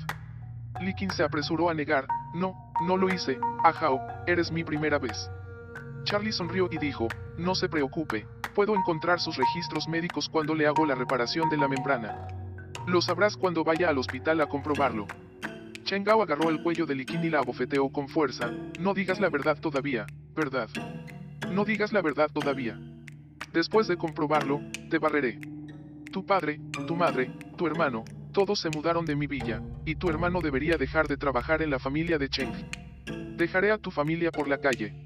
Likin 0.81 1.11
se 1.11 1.23
apresuró 1.23 1.69
a 1.69 1.73
negar, 1.73 2.07
no, 2.33 2.71
no 2.85 2.97
lo 2.97 3.13
hice, 3.13 3.39
Ajao, 3.63 3.99
eres 4.27 4.51
mi 4.51 4.63
primera 4.63 4.99
vez. 4.99 5.29
Charlie 6.03 6.31
sonrió 6.31 6.69
y 6.71 6.77
dijo, 6.77 7.07
no 7.37 7.55
se 7.55 7.67
preocupe, 7.67 8.25
puedo 8.53 8.75
encontrar 8.75 9.19
sus 9.19 9.37
registros 9.37 9.87
médicos 9.87 10.29
cuando 10.29 10.55
le 10.55 10.67
hago 10.67 10.85
la 10.85 10.95
reparación 10.95 11.49
de 11.49 11.57
la 11.57 11.67
membrana. 11.67 12.27
Lo 12.87 13.01
sabrás 13.01 13.37
cuando 13.37 13.63
vaya 13.63 13.89
al 13.89 13.97
hospital 13.97 14.41
a 14.41 14.47
comprobarlo. 14.47 15.07
Chen 15.83 16.03
Gao 16.03 16.21
agarró 16.21 16.49
el 16.49 16.61
cuello 16.61 16.85
de 16.85 16.95
Likin 16.95 17.23
y 17.23 17.29
la 17.29 17.39
abofeteó 17.39 17.89
con 17.89 18.09
fuerza, 18.09 18.51
no 18.79 18.93
digas 18.93 19.19
la 19.19 19.29
verdad 19.29 19.59
todavía, 19.59 20.05
¿verdad? 20.35 20.69
No 21.51 21.65
digas 21.65 21.93
la 21.93 22.01
verdad 22.01 22.29
todavía. 22.31 22.79
Después 23.53 23.87
de 23.87 23.97
comprobarlo, 23.97 24.61
te 24.89 24.99
barreré. 24.99 25.39
Tu 26.11 26.25
padre, 26.25 26.59
tu 26.85 26.95
madre, 26.95 27.31
tu 27.57 27.65
hermano, 27.65 28.03
todos 28.31 28.59
se 28.59 28.69
mudaron 28.69 29.05
de 29.05 29.15
mi 29.15 29.25
villa, 29.25 29.61
y 29.85 29.95
tu 29.95 30.09
hermano 30.09 30.41
debería 30.41 30.77
dejar 30.77 31.07
de 31.07 31.17
trabajar 31.17 31.61
en 31.61 31.71
la 31.71 31.79
familia 31.79 32.17
de 32.19 32.29
Cheng. 32.29 32.53
Dejaré 33.35 33.71
a 33.71 33.77
tu 33.77 33.89
familia 33.89 34.31
por 34.31 34.47
la 34.47 34.59
calle. 34.59 35.05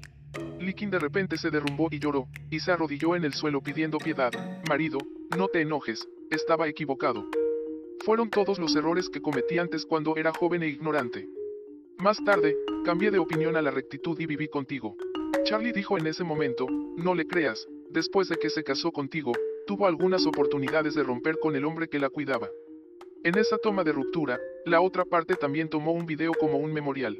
Likin 0.64 0.90
de 0.90 0.98
repente 0.98 1.36
se 1.36 1.50
derrumbó 1.50 1.88
y 1.90 1.98
lloró, 1.98 2.26
y 2.50 2.60
se 2.60 2.72
arrodilló 2.72 3.16
en 3.16 3.24
el 3.24 3.34
suelo 3.34 3.60
pidiendo 3.60 3.98
piedad. 3.98 4.32
Marido, 4.68 4.98
no 5.36 5.48
te 5.48 5.60
enojes, 5.60 6.08
estaba 6.30 6.68
equivocado. 6.68 7.26
Fueron 8.04 8.30
todos 8.30 8.58
los 8.58 8.74
errores 8.76 9.08
que 9.08 9.22
cometí 9.22 9.58
antes 9.58 9.86
cuando 9.86 10.16
era 10.16 10.32
joven 10.32 10.62
e 10.62 10.68
ignorante. 10.68 11.28
Más 11.98 12.22
tarde, 12.24 12.56
cambié 12.84 13.10
de 13.10 13.18
opinión 13.18 13.56
a 13.56 13.62
la 13.62 13.70
rectitud 13.70 14.18
y 14.20 14.26
viví 14.26 14.48
contigo. 14.48 14.96
Charlie 15.44 15.72
dijo 15.72 15.98
en 15.98 16.06
ese 16.06 16.24
momento, 16.24 16.66
no 16.96 17.14
le 17.14 17.26
creas, 17.26 17.66
después 17.90 18.28
de 18.28 18.36
que 18.36 18.50
se 18.50 18.64
casó 18.64 18.92
contigo, 18.92 19.32
tuvo 19.66 19.86
algunas 19.86 20.26
oportunidades 20.26 20.94
de 20.94 21.02
romper 21.02 21.38
con 21.38 21.56
el 21.56 21.64
hombre 21.64 21.88
que 21.88 21.98
la 21.98 22.10
cuidaba. 22.10 22.48
En 23.24 23.38
esa 23.38 23.56
toma 23.58 23.84
de 23.84 23.92
ruptura, 23.92 24.38
la 24.66 24.80
otra 24.80 25.04
parte 25.04 25.34
también 25.34 25.68
tomó 25.68 25.92
un 25.92 26.04
video 26.04 26.32
como 26.32 26.58
un 26.58 26.72
memorial. 26.72 27.18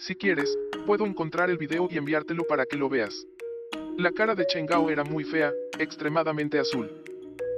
Si 0.00 0.14
quieres, 0.14 0.56
puedo 0.86 1.04
encontrar 1.04 1.50
el 1.50 1.58
video 1.58 1.86
y 1.90 1.98
enviártelo 1.98 2.44
para 2.48 2.64
que 2.64 2.78
lo 2.78 2.88
veas. 2.88 3.26
La 3.98 4.10
cara 4.12 4.34
de 4.34 4.46
Chengao 4.46 4.88
era 4.88 5.04
muy 5.04 5.24
fea, 5.24 5.52
extremadamente 5.78 6.58
azul. 6.58 6.90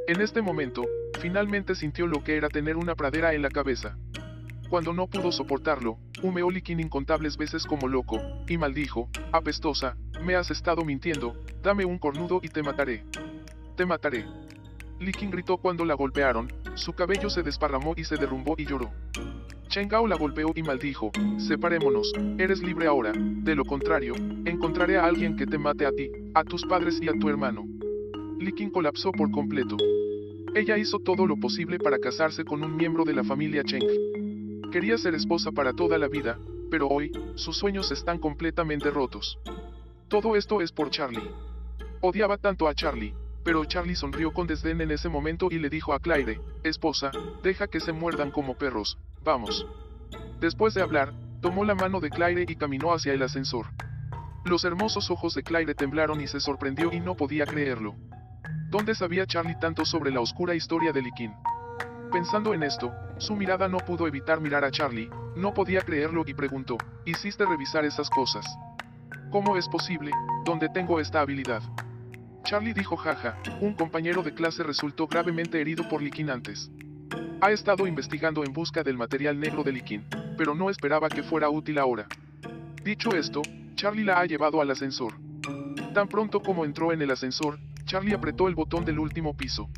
En 0.08 0.20
este 0.20 0.42
momento, 0.42 0.84
finalmente 1.20 1.76
sintió 1.76 2.08
lo 2.08 2.24
que 2.24 2.36
era 2.36 2.48
tener 2.48 2.76
una 2.76 2.96
pradera 2.96 3.32
en 3.32 3.42
la 3.42 3.48
cabeza. 3.48 3.96
Cuando 4.68 4.92
no 4.92 5.06
pudo 5.06 5.30
soportarlo, 5.30 5.98
humeó 6.20 6.50
Likin 6.50 6.80
incontables 6.80 7.36
veces 7.36 7.64
como 7.64 7.86
loco, 7.86 8.20
y 8.48 8.58
maldijo, 8.58 9.08
apestosa, 9.30 9.96
me 10.20 10.34
has 10.34 10.50
estado 10.50 10.84
mintiendo, 10.84 11.40
dame 11.62 11.84
un 11.84 12.00
cornudo 12.00 12.40
y 12.42 12.48
te 12.48 12.64
mataré. 12.64 13.04
Te 13.76 13.86
mataré. 13.86 14.26
Likin 14.98 15.30
gritó 15.30 15.58
cuando 15.58 15.84
la 15.84 15.94
golpearon, 15.94 16.52
su 16.74 16.92
cabello 16.92 17.30
se 17.30 17.44
desparramó 17.44 17.94
y 17.96 18.02
se 18.02 18.16
derrumbó 18.16 18.56
y 18.58 18.66
lloró. 18.66 18.90
Chengao 19.72 20.06
la 20.06 20.16
golpeó 20.16 20.52
y 20.54 20.62
maldijo, 20.62 21.10
separémonos, 21.38 22.12
eres 22.36 22.62
libre 22.62 22.86
ahora, 22.86 23.14
de 23.16 23.54
lo 23.54 23.64
contrario, 23.64 24.14
encontraré 24.44 24.98
a 24.98 25.06
alguien 25.06 25.34
que 25.34 25.46
te 25.46 25.56
mate 25.56 25.86
a 25.86 25.92
ti, 25.92 26.10
a 26.34 26.44
tus 26.44 26.62
padres 26.66 27.00
y 27.00 27.08
a 27.08 27.14
tu 27.18 27.30
hermano. 27.30 27.64
Likin 28.38 28.68
colapsó 28.68 29.12
por 29.12 29.30
completo. 29.30 29.78
Ella 30.54 30.76
hizo 30.76 30.98
todo 30.98 31.26
lo 31.26 31.38
posible 31.38 31.78
para 31.78 31.98
casarse 31.98 32.44
con 32.44 32.62
un 32.62 32.76
miembro 32.76 33.04
de 33.04 33.14
la 33.14 33.24
familia 33.24 33.64
Cheng. 33.64 34.70
Quería 34.70 34.98
ser 34.98 35.14
esposa 35.14 35.52
para 35.52 35.72
toda 35.72 35.96
la 35.96 36.08
vida, 36.08 36.38
pero 36.70 36.88
hoy, 36.88 37.10
sus 37.34 37.56
sueños 37.56 37.90
están 37.92 38.18
completamente 38.18 38.90
rotos. 38.90 39.38
Todo 40.08 40.36
esto 40.36 40.60
es 40.60 40.70
por 40.70 40.90
Charlie. 40.90 41.30
Odiaba 42.02 42.36
tanto 42.36 42.68
a 42.68 42.74
Charlie, 42.74 43.14
pero 43.42 43.64
Charlie 43.64 43.96
sonrió 43.96 44.34
con 44.34 44.46
desdén 44.46 44.82
en 44.82 44.90
ese 44.90 45.08
momento 45.08 45.48
y 45.50 45.58
le 45.58 45.70
dijo 45.70 45.94
a 45.94 45.98
Claire, 45.98 46.42
esposa, 46.62 47.10
deja 47.42 47.68
que 47.68 47.80
se 47.80 47.92
muerdan 47.92 48.30
como 48.30 48.54
perros, 48.58 48.98
vamos. 49.24 49.66
Después 50.40 50.74
de 50.74 50.82
hablar, 50.82 51.12
tomó 51.40 51.64
la 51.64 51.74
mano 51.74 52.00
de 52.00 52.10
Claire 52.10 52.44
y 52.48 52.56
caminó 52.56 52.92
hacia 52.92 53.12
el 53.12 53.22
ascensor. 53.22 53.66
Los 54.44 54.64
hermosos 54.64 55.10
ojos 55.10 55.34
de 55.34 55.42
Claire 55.42 55.74
temblaron 55.74 56.20
y 56.20 56.26
se 56.26 56.40
sorprendió 56.40 56.92
y 56.92 57.00
no 57.00 57.16
podía 57.16 57.46
creerlo. 57.46 57.94
¿Dónde 58.70 58.94
sabía 58.94 59.26
Charlie 59.26 59.58
tanto 59.58 59.84
sobre 59.84 60.10
la 60.10 60.20
oscura 60.20 60.54
historia 60.54 60.92
de 60.92 61.02
Likin? 61.02 61.32
Pensando 62.10 62.52
en 62.54 62.62
esto, 62.62 62.92
su 63.18 63.36
mirada 63.36 63.68
no 63.68 63.78
pudo 63.78 64.06
evitar 64.06 64.40
mirar 64.40 64.64
a 64.64 64.70
Charlie, 64.70 65.10
no 65.36 65.54
podía 65.54 65.80
creerlo 65.80 66.24
y 66.26 66.34
preguntó, 66.34 66.76
¿hiciste 67.04 67.44
revisar 67.44 67.84
esas 67.84 68.10
cosas? 68.10 68.44
¿Cómo 69.30 69.56
es 69.56 69.68
posible, 69.68 70.10
¿Dónde 70.44 70.68
tengo 70.68 70.98
esta 70.98 71.20
habilidad? 71.20 71.62
Charlie 72.42 72.72
dijo 72.72 72.96
jaja, 72.96 73.38
un 73.60 73.74
compañero 73.74 74.22
de 74.22 74.34
clase 74.34 74.64
resultó 74.64 75.06
gravemente 75.06 75.60
herido 75.60 75.88
por 75.88 76.02
Likin 76.02 76.30
antes. 76.30 76.68
Ha 77.44 77.50
estado 77.50 77.88
investigando 77.88 78.44
en 78.44 78.52
busca 78.52 78.84
del 78.84 78.96
material 78.96 79.40
negro 79.40 79.64
de 79.64 79.72
Likin, 79.72 80.04
pero 80.38 80.54
no 80.54 80.70
esperaba 80.70 81.08
que 81.08 81.24
fuera 81.24 81.50
útil 81.50 81.76
ahora. 81.76 82.06
Dicho 82.84 83.16
esto, 83.16 83.42
Charlie 83.74 84.04
la 84.04 84.20
ha 84.20 84.26
llevado 84.26 84.60
al 84.60 84.70
ascensor. 84.70 85.14
Tan 85.92 86.06
pronto 86.06 86.40
como 86.40 86.64
entró 86.64 86.92
en 86.92 87.02
el 87.02 87.10
ascensor, 87.10 87.58
Charlie 87.84 88.14
apretó 88.14 88.46
el 88.46 88.54
botón 88.54 88.84
del 88.84 89.00
último 89.00 89.36
piso. 89.36 89.68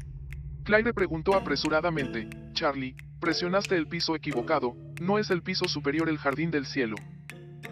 Claire 0.65 0.93
preguntó 0.93 1.35
apresuradamente, 1.35 2.29
Charlie, 2.53 2.97
presionaste 3.19 3.79
el 3.79 3.89
piso 3.89 4.15
equivocado, 4.15 4.77
no 5.01 5.19
es 5.19 5.31
el 5.31 5.43
piso 5.43 5.67
superior 5.67 6.11
el 6.11 6.19
jardín 6.19 6.51
del 6.51 6.67
cielo. 6.67 6.97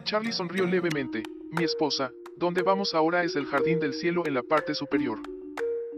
Charlie 0.04 0.32
sonrió 0.32 0.64
levemente, 0.64 1.22
mi 1.50 1.64
esposa, 1.64 2.10
donde 2.38 2.62
vamos 2.62 2.94
ahora 2.94 3.24
es 3.24 3.36
el 3.36 3.44
jardín 3.44 3.78
del 3.78 3.92
cielo 3.92 4.22
en 4.24 4.32
la 4.32 4.42
parte 4.42 4.74
superior. 4.74 5.20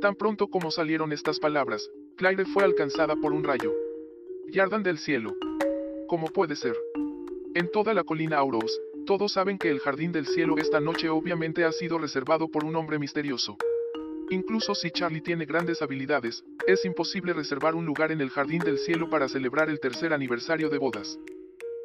Tan 0.00 0.16
pronto 0.16 0.48
como 0.48 0.72
salieron 0.72 1.12
estas 1.12 1.38
palabras, 1.38 1.88
Claire 2.16 2.44
fue 2.44 2.64
alcanzada 2.64 3.14
por 3.14 3.32
un 3.32 3.44
rayo. 3.44 3.72
Yardan 4.48 4.82
del 4.82 4.98
cielo. 4.98 5.34
¿Cómo 6.06 6.28
puede 6.28 6.54
ser? 6.54 6.76
En 7.54 7.70
toda 7.70 7.94
la 7.94 8.04
colina 8.04 8.38
Auros, 8.38 8.80
todos 9.06 9.32
saben 9.32 9.58
que 9.58 9.70
el 9.70 9.80
jardín 9.80 10.12
del 10.12 10.26
cielo 10.26 10.56
esta 10.58 10.80
noche 10.80 11.08
obviamente 11.08 11.64
ha 11.64 11.72
sido 11.72 11.98
reservado 11.98 12.48
por 12.48 12.64
un 12.64 12.76
hombre 12.76 12.98
misterioso. 12.98 13.56
Incluso 14.30 14.74
si 14.74 14.90
Charlie 14.90 15.20
tiene 15.20 15.44
grandes 15.44 15.82
habilidades, 15.82 16.44
es 16.66 16.84
imposible 16.84 17.32
reservar 17.32 17.74
un 17.74 17.84
lugar 17.84 18.12
en 18.12 18.20
el 18.20 18.30
Jardín 18.30 18.60
del 18.60 18.78
Cielo 18.78 19.10
para 19.10 19.28
celebrar 19.28 19.68
el 19.68 19.80
tercer 19.80 20.12
aniversario 20.12 20.70
de 20.70 20.78
bodas. 20.78 21.18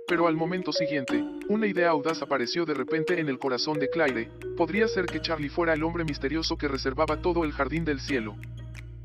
Pero 0.08 0.28
al 0.28 0.36
momento 0.36 0.72
siguiente, 0.72 1.24
una 1.50 1.68
idea 1.68 1.89
audaz 1.89 2.22
apareció 2.22 2.66
de 2.66 2.74
repente 2.74 3.20
en 3.20 3.30
el 3.30 3.39
corazón 3.39 3.78
de 3.80 3.89
Claire, 3.89 4.30
podría 4.56 4.88
ser 4.88 5.06
que 5.06 5.22
Charlie 5.22 5.50
fuera 5.50 5.74
el 5.74 5.84
hombre 5.84 6.04
misterioso 6.04 6.58
que 6.58 6.68
reservaba 6.68 7.22
todo 7.22 7.44
el 7.44 7.51
Jardín 7.51 7.86
del 7.86 8.00
Cielo. 8.00 8.36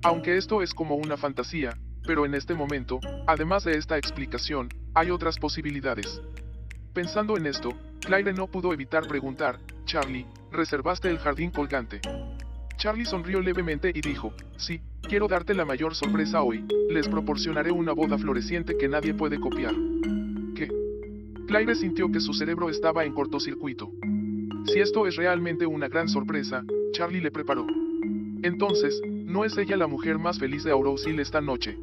Aunque 0.03 0.37
esto 0.37 0.63
es 0.63 0.73
como 0.73 0.97
una 0.97 1.17
fantasía, 1.17 1.77
pero 2.07 2.27
en 2.27 2.35
este 2.35 2.55
momento, 2.55 3.01
además 3.27 3.65
de 3.65 3.77
esta 3.77 3.97
explicación, 3.97 4.69
hay 4.95 5.11
otras 5.11 5.39
posibilidades. 5.39 6.21
Pensando 6.93 7.37
en 7.37 7.47
esto, 7.47 7.71
Claire 8.01 8.33
no 8.33 8.47
pudo 8.47 8.73
evitar 8.73 9.07
preguntar, 9.09 9.59
Charlie, 9.85 10.27
¿reservaste 10.53 11.09
el 11.09 11.19
jardín 11.19 11.51
colgante? 11.51 12.01
Charlie 12.77 13.05
sonrió 13.05 13.41
levemente 13.41 13.91
y 13.95 14.01
dijo, 14.01 14.33
sí, 14.57 14.81
quiero 15.03 15.27
darte 15.27 15.55
la 15.55 15.65
mayor 15.65 15.95
sorpresa 15.95 16.43
hoy, 16.43 16.65
les 16.91 17.09
proporcionaré 17.09 17.71
una 17.71 17.93
boda 17.93 18.19
floreciente 18.19 18.77
que 18.77 18.89
nadie 18.89 19.15
puede 19.15 19.41
copiar. 19.41 19.75
¿Qué? 20.55 20.69
Claire 21.47 21.75
sintió 21.75 22.11
que 22.11 22.21
su 22.21 22.35
cerebro 22.35 22.69
estaba 22.69 23.05
en 23.05 23.15
cortocircuito. 23.15 23.91
Si 24.67 24.81
esto 24.81 25.07
es 25.07 25.17
realmente 25.17 25.67
una 25.67 25.89
gran 25.89 26.09
sorpresa, 26.09 26.63
Charlie 26.93 27.21
le 27.21 27.31
preparó. 27.31 27.67
Entonces, 28.43 29.01
¿no 29.35 29.45
es 29.45 29.59
ella 29.59 29.77
la 29.77 29.89
mujer 29.89 30.17
más 30.17 30.39
feliz 30.39 30.63
de 30.63 30.71
Aurosil 30.71 31.19
esta 31.19 31.41
noche? 31.41 31.77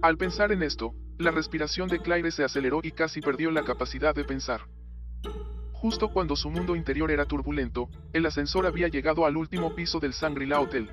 Al 0.00 0.16
pensar 0.16 0.52
en 0.52 0.62
esto, 0.62 0.94
la 1.18 1.30
respiración 1.30 1.86
de 1.86 1.98
Claire 1.98 2.30
se 2.30 2.44
aceleró 2.44 2.80
y 2.82 2.92
casi 2.92 3.20
perdió 3.20 3.50
la 3.50 3.62
capacidad 3.62 4.14
de 4.14 4.24
pensar. 4.24 4.62
Justo 5.72 6.08
cuando 6.08 6.34
su 6.34 6.48
mundo 6.48 6.74
interior 6.74 7.10
era 7.10 7.26
turbulento, 7.26 7.90
el 8.14 8.24
ascensor 8.24 8.64
había 8.64 8.88
llegado 8.88 9.26
al 9.26 9.36
último 9.36 9.74
piso 9.74 10.00
del 10.00 10.12
Shangri-La 10.12 10.60
Hotel. 10.60 10.88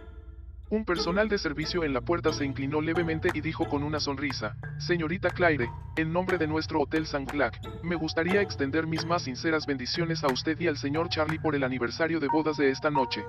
Un 0.70 0.84
personal 0.84 1.30
de 1.30 1.38
servicio 1.38 1.86
en 1.86 1.94
la 1.94 2.02
puerta 2.02 2.34
se 2.34 2.44
inclinó 2.44 2.82
levemente 2.82 3.30
y 3.34 3.40
dijo 3.40 3.64
con 3.70 3.82
una 3.82 4.02
sonrisa, 4.02 4.58
Señorita 4.80 5.30
Claire, 5.30 5.70
en 5.96 6.12
nombre 6.12 6.38
de 6.38 6.48
nuestro 6.48 6.82
Hotel 6.82 7.06
Sanglac, 7.06 7.58
me 7.84 7.96
gustaría 7.96 8.42
extender 8.42 8.86
mis 8.86 9.06
más 9.06 9.24
sinceras 9.24 9.66
bendiciones 9.66 10.26
a 10.26 10.28
usted 10.28 10.60
y 10.60 10.68
al 10.68 10.76
señor 10.76 11.08
Charlie 11.08 11.40
por 11.40 11.56
el 11.56 11.64
aniversario 11.64 12.20
de 12.20 12.28
bodas 12.28 12.58
de 12.58 12.70
esta 12.70 12.92
noche. 12.92 13.24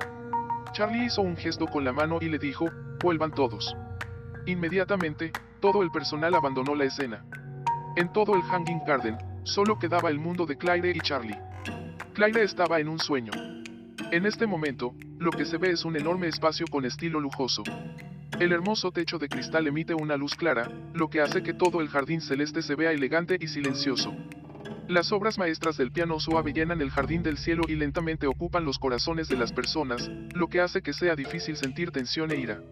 Charlie 0.77 1.07
hizo 1.07 1.23
un 1.23 1.39
gesto 1.39 1.67
con 1.67 1.87
la 1.87 1.93
mano 1.95 2.19
y 2.21 2.29
le 2.29 2.39
dijo, 2.39 2.67
vuelvan 3.03 3.31
todos. 3.31 3.75
Inmediatamente, 4.45 5.33
todo 5.59 5.83
el 5.83 5.91
personal 5.91 6.35
abandonó 6.35 6.75
la 6.75 6.85
escena. 6.85 7.25
En 7.97 8.13
todo 8.13 8.35
el 8.35 8.43
Hanging 8.43 8.83
Garden, 8.87 9.17
solo 9.45 9.79
quedaba 9.79 10.11
el 10.11 10.19
mundo 10.19 10.45
de 10.45 10.59
Claire 10.59 10.93
y 10.95 11.01
Charlie. 11.01 11.41
Claire 12.13 12.43
estaba 12.43 12.79
en 12.79 12.89
un 12.89 12.99
sueño. 12.99 13.33
En 14.13 14.27
este 14.27 14.47
momento, 14.47 14.95
lo 15.19 15.31
que 15.31 15.47
se 15.47 15.57
ve 15.57 15.71
es 15.71 15.87
un 15.87 15.97
enorme 15.97 16.29
espacio 16.29 16.67
con 16.71 16.85
estilo 16.85 17.21
lujoso. 17.21 17.63
El 18.39 18.53
hermoso 18.53 18.93
techo 18.93 19.17
de 19.17 19.31
cristal 19.31 19.67
emite 19.67 19.95
una 19.95 20.19
luz 20.19 20.35
clara, 20.35 20.71
lo 20.93 21.09
que 21.09 21.23
hace 21.23 21.43
que 21.43 21.55
todo 21.55 21.81
el 21.81 21.89
jardín 21.89 22.21
celeste 22.21 22.61
se 22.61 22.75
vea 22.75 22.93
elegante 22.93 23.39
y 23.41 23.49
silencioso. 23.49 24.15
Las 24.89 25.11
obras 25.11 25.37
maestras 25.37 25.77
del 25.77 25.91
piano 25.91 26.21
suave 26.21 26.53
llenan 26.53 26.81
el 26.81 26.91
jardín 26.91 27.25
del 27.25 27.39
cielo 27.39 27.65
y 27.67 27.75
lentamente 27.75 28.29
ocupan 28.29 28.65
los 28.65 28.79
corazones 28.79 29.29
de 29.29 29.37
las 29.37 29.53
personas, 29.53 30.09
lo 30.33 30.47
que 30.47 30.61
hace 30.61 30.81
que 30.81 30.93
sea 30.93 31.17
difícil 31.17 31.57
sentir 31.57 31.91
tensión 31.91 32.31
e 32.31 32.37
ira. 32.37 32.63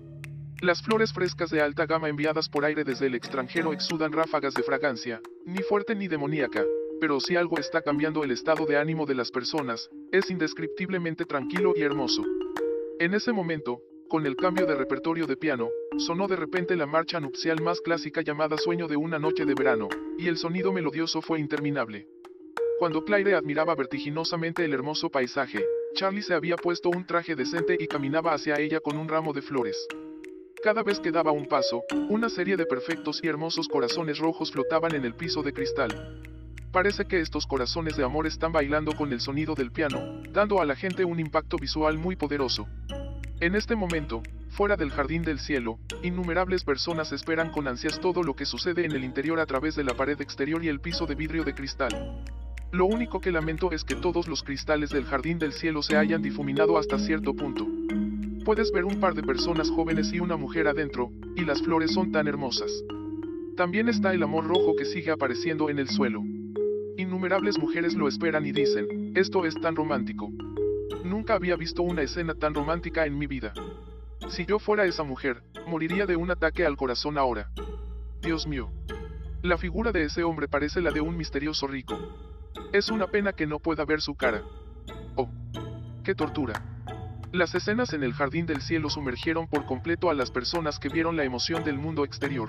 Las 0.62 0.80
flores 0.80 1.12
frescas 1.12 1.50
de 1.50 1.60
alta 1.60 1.86
gama 1.86 2.08
enviadas 2.08 2.48
por 2.48 2.64
aire 2.64 2.84
desde 2.84 3.08
el 3.08 3.16
extranjero 3.16 3.72
exudan 3.72 4.12
ráfagas 4.12 4.54
de 4.54 4.62
fragancia, 4.62 5.20
ni 5.44 5.58
fuerte 5.62 5.96
ni 5.96 6.06
demoníaca, 6.06 6.62
pero 7.00 7.18
si 7.18 7.34
algo 7.34 7.58
está 7.58 7.82
cambiando 7.82 8.22
el 8.22 8.30
estado 8.30 8.64
de 8.64 8.78
ánimo 8.78 9.06
de 9.06 9.16
las 9.16 9.32
personas, 9.32 9.90
es 10.12 10.30
indescriptiblemente 10.30 11.24
tranquilo 11.24 11.72
y 11.74 11.82
hermoso. 11.82 12.22
En 13.00 13.14
ese 13.14 13.32
momento, 13.32 13.80
con 14.08 14.24
el 14.24 14.36
cambio 14.36 14.66
de 14.66 14.76
repertorio 14.76 15.26
de 15.26 15.36
piano, 15.36 15.68
sonó 15.98 16.26
de 16.26 16.36
repente 16.36 16.76
la 16.76 16.86
marcha 16.86 17.20
nupcial 17.20 17.62
más 17.62 17.80
clásica 17.80 18.22
llamada 18.22 18.56
Sueño 18.58 18.88
de 18.88 18.96
una 18.96 19.18
noche 19.18 19.44
de 19.44 19.54
verano, 19.54 19.88
y 20.18 20.28
el 20.28 20.36
sonido 20.36 20.72
melodioso 20.72 21.22
fue 21.22 21.40
interminable. 21.40 22.06
Cuando 22.78 23.04
Claire 23.04 23.34
admiraba 23.34 23.74
vertiginosamente 23.74 24.64
el 24.64 24.74
hermoso 24.74 25.10
paisaje, 25.10 25.64
Charlie 25.94 26.22
se 26.22 26.34
había 26.34 26.56
puesto 26.56 26.90
un 26.90 27.06
traje 27.06 27.36
decente 27.36 27.76
y 27.78 27.86
caminaba 27.86 28.34
hacia 28.34 28.58
ella 28.58 28.80
con 28.80 28.96
un 28.96 29.08
ramo 29.08 29.32
de 29.32 29.42
flores. 29.42 29.86
Cada 30.62 30.82
vez 30.82 30.98
que 30.98 31.12
daba 31.12 31.30
un 31.30 31.46
paso, 31.46 31.84
una 32.08 32.28
serie 32.28 32.56
de 32.56 32.66
perfectos 32.66 33.20
y 33.22 33.28
hermosos 33.28 33.68
corazones 33.68 34.18
rojos 34.18 34.50
flotaban 34.50 34.94
en 34.94 35.04
el 35.04 35.14
piso 35.14 35.42
de 35.42 35.52
cristal. 35.52 36.20
Parece 36.72 37.04
que 37.04 37.20
estos 37.20 37.46
corazones 37.46 37.96
de 37.96 38.02
amor 38.02 38.26
están 38.26 38.50
bailando 38.50 38.92
con 38.96 39.12
el 39.12 39.20
sonido 39.20 39.54
del 39.54 39.70
piano, 39.70 40.22
dando 40.32 40.60
a 40.60 40.64
la 40.64 40.74
gente 40.74 41.04
un 41.04 41.20
impacto 41.20 41.56
visual 41.56 41.98
muy 41.98 42.16
poderoso. 42.16 42.66
En 43.44 43.54
este 43.54 43.76
momento, 43.76 44.22
fuera 44.48 44.74
del 44.74 44.88
jardín 44.88 45.20
del 45.20 45.38
cielo, 45.38 45.78
innumerables 46.02 46.64
personas 46.64 47.12
esperan 47.12 47.50
con 47.50 47.68
ansias 47.68 48.00
todo 48.00 48.22
lo 48.22 48.34
que 48.34 48.46
sucede 48.46 48.86
en 48.86 48.92
el 48.92 49.04
interior 49.04 49.38
a 49.38 49.44
través 49.44 49.76
de 49.76 49.84
la 49.84 49.92
pared 49.92 50.18
exterior 50.22 50.64
y 50.64 50.68
el 50.68 50.80
piso 50.80 51.04
de 51.04 51.14
vidrio 51.14 51.44
de 51.44 51.52
cristal. 51.52 52.24
Lo 52.72 52.86
único 52.86 53.20
que 53.20 53.30
lamento 53.30 53.70
es 53.70 53.84
que 53.84 53.96
todos 53.96 54.28
los 54.28 54.42
cristales 54.42 54.88
del 54.88 55.04
jardín 55.04 55.38
del 55.38 55.52
cielo 55.52 55.82
se 55.82 55.98
hayan 55.98 56.22
difuminado 56.22 56.78
hasta 56.78 56.98
cierto 56.98 57.36
punto. 57.36 57.66
Puedes 58.46 58.72
ver 58.72 58.86
un 58.86 58.98
par 58.98 59.12
de 59.12 59.22
personas 59.22 59.68
jóvenes 59.68 60.10
y 60.14 60.20
una 60.20 60.38
mujer 60.38 60.66
adentro, 60.66 61.10
y 61.36 61.44
las 61.44 61.60
flores 61.60 61.92
son 61.92 62.12
tan 62.12 62.26
hermosas. 62.26 62.72
También 63.58 63.90
está 63.90 64.14
el 64.14 64.22
amor 64.22 64.46
rojo 64.46 64.74
que 64.74 64.86
sigue 64.86 65.10
apareciendo 65.10 65.68
en 65.68 65.80
el 65.80 65.90
suelo. 65.90 66.22
Innumerables 66.96 67.58
mujeres 67.58 67.92
lo 67.92 68.08
esperan 68.08 68.46
y 68.46 68.52
dicen, 68.52 69.12
esto 69.14 69.44
es 69.44 69.54
tan 69.60 69.76
romántico. 69.76 70.32
Nunca 71.04 71.34
había 71.34 71.54
visto 71.54 71.82
una 71.82 72.00
escena 72.00 72.34
tan 72.34 72.54
romántica 72.54 73.04
en 73.04 73.18
mi 73.18 73.26
vida. 73.26 73.52
Si 74.30 74.46
yo 74.46 74.58
fuera 74.58 74.86
esa 74.86 75.02
mujer, 75.02 75.42
moriría 75.66 76.06
de 76.06 76.16
un 76.16 76.30
ataque 76.30 76.64
al 76.64 76.78
corazón 76.78 77.18
ahora. 77.18 77.50
Dios 78.22 78.46
mío. 78.46 78.70
La 79.42 79.58
figura 79.58 79.92
de 79.92 80.04
ese 80.04 80.24
hombre 80.24 80.48
parece 80.48 80.80
la 80.80 80.90
de 80.92 81.02
un 81.02 81.14
misterioso 81.14 81.66
rico. 81.66 81.98
Es 82.72 82.88
una 82.88 83.08
pena 83.08 83.34
que 83.34 83.46
no 83.46 83.58
pueda 83.58 83.84
ver 83.84 84.00
su 84.00 84.14
cara. 84.14 84.42
Oh. 85.14 85.28
¡Qué 86.04 86.14
tortura! 86.14 86.54
Las 87.32 87.54
escenas 87.54 87.92
en 87.92 88.02
el 88.02 88.14
jardín 88.14 88.46
del 88.46 88.62
cielo 88.62 88.88
sumergieron 88.88 89.46
por 89.46 89.66
completo 89.66 90.08
a 90.08 90.14
las 90.14 90.30
personas 90.30 90.78
que 90.78 90.88
vieron 90.88 91.18
la 91.18 91.24
emoción 91.24 91.64
del 91.64 91.76
mundo 91.76 92.06
exterior. 92.06 92.48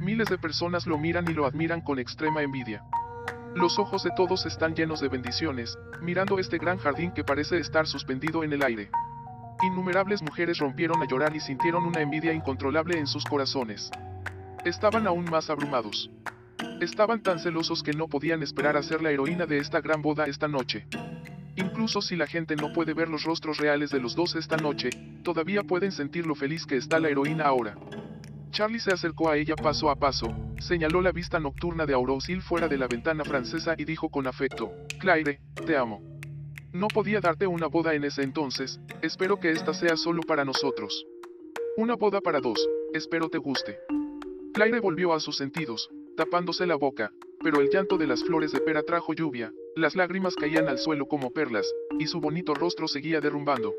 Miles 0.00 0.28
de 0.28 0.38
personas 0.38 0.86
lo 0.86 0.96
miran 0.96 1.30
y 1.30 1.34
lo 1.34 1.44
admiran 1.44 1.82
con 1.82 1.98
extrema 1.98 2.40
envidia. 2.40 2.82
Los 3.56 3.78
ojos 3.78 4.02
de 4.02 4.10
todos 4.10 4.44
están 4.44 4.74
llenos 4.74 5.00
de 5.00 5.08
bendiciones, 5.08 5.78
mirando 6.02 6.38
este 6.38 6.58
gran 6.58 6.76
jardín 6.76 7.12
que 7.12 7.24
parece 7.24 7.56
estar 7.56 7.86
suspendido 7.86 8.44
en 8.44 8.52
el 8.52 8.62
aire. 8.62 8.90
Innumerables 9.62 10.20
mujeres 10.20 10.58
rompieron 10.58 11.02
a 11.02 11.06
llorar 11.06 11.34
y 11.34 11.40
sintieron 11.40 11.84
una 11.84 12.02
envidia 12.02 12.34
incontrolable 12.34 12.98
en 12.98 13.06
sus 13.06 13.24
corazones. 13.24 13.90
Estaban 14.66 15.06
aún 15.06 15.24
más 15.30 15.48
abrumados. 15.48 16.10
Estaban 16.82 17.22
tan 17.22 17.38
celosos 17.38 17.82
que 17.82 17.94
no 17.94 18.08
podían 18.08 18.42
esperar 18.42 18.76
a 18.76 18.82
ser 18.82 19.00
la 19.00 19.10
heroína 19.10 19.46
de 19.46 19.56
esta 19.56 19.80
gran 19.80 20.02
boda 20.02 20.26
esta 20.26 20.48
noche. 20.48 20.86
Incluso 21.56 22.02
si 22.02 22.14
la 22.14 22.26
gente 22.26 22.56
no 22.56 22.74
puede 22.74 22.92
ver 22.92 23.08
los 23.08 23.24
rostros 23.24 23.56
reales 23.56 23.88
de 23.88 24.00
los 24.00 24.14
dos 24.14 24.36
esta 24.36 24.58
noche, 24.58 24.90
todavía 25.22 25.62
pueden 25.62 25.92
sentir 25.92 26.26
lo 26.26 26.34
feliz 26.34 26.66
que 26.66 26.76
está 26.76 27.00
la 27.00 27.08
heroína 27.08 27.44
ahora. 27.44 27.74
Charlie 28.56 28.80
se 28.80 28.90
acercó 28.90 29.28
a 29.28 29.36
ella 29.36 29.54
paso 29.54 29.90
a 29.90 29.96
paso, 29.96 30.34
señaló 30.60 31.02
la 31.02 31.12
vista 31.12 31.38
nocturna 31.38 31.84
de 31.84 31.92
Aurosil 31.92 32.40
fuera 32.40 32.68
de 32.68 32.78
la 32.78 32.88
ventana 32.88 33.22
francesa 33.22 33.74
y 33.76 33.84
dijo 33.84 34.08
con 34.08 34.26
afecto, 34.26 34.72
Claire, 34.98 35.40
te 35.66 35.76
amo. 35.76 36.00
No 36.72 36.88
podía 36.88 37.20
darte 37.20 37.46
una 37.46 37.66
boda 37.66 37.92
en 37.92 38.04
ese 38.04 38.22
entonces, 38.22 38.80
espero 39.02 39.38
que 39.38 39.50
esta 39.50 39.74
sea 39.74 39.98
solo 39.98 40.22
para 40.22 40.46
nosotros. 40.46 41.04
Una 41.76 41.96
boda 41.96 42.22
para 42.22 42.40
dos, 42.40 42.66
espero 42.94 43.28
te 43.28 43.36
guste. 43.36 43.78
Claire 44.54 44.80
volvió 44.80 45.12
a 45.12 45.20
sus 45.20 45.36
sentidos, 45.36 45.90
tapándose 46.16 46.64
la 46.64 46.76
boca, 46.76 47.12
pero 47.44 47.60
el 47.60 47.68
llanto 47.68 47.98
de 47.98 48.06
las 48.06 48.24
flores 48.24 48.52
de 48.52 48.60
pera 48.62 48.82
trajo 48.82 49.12
lluvia, 49.12 49.52
las 49.74 49.96
lágrimas 49.96 50.34
caían 50.34 50.66
al 50.68 50.78
suelo 50.78 51.08
como 51.08 51.30
perlas, 51.30 51.70
y 51.98 52.06
su 52.06 52.22
bonito 52.22 52.54
rostro 52.54 52.88
seguía 52.88 53.20
derrumbando. 53.20 53.74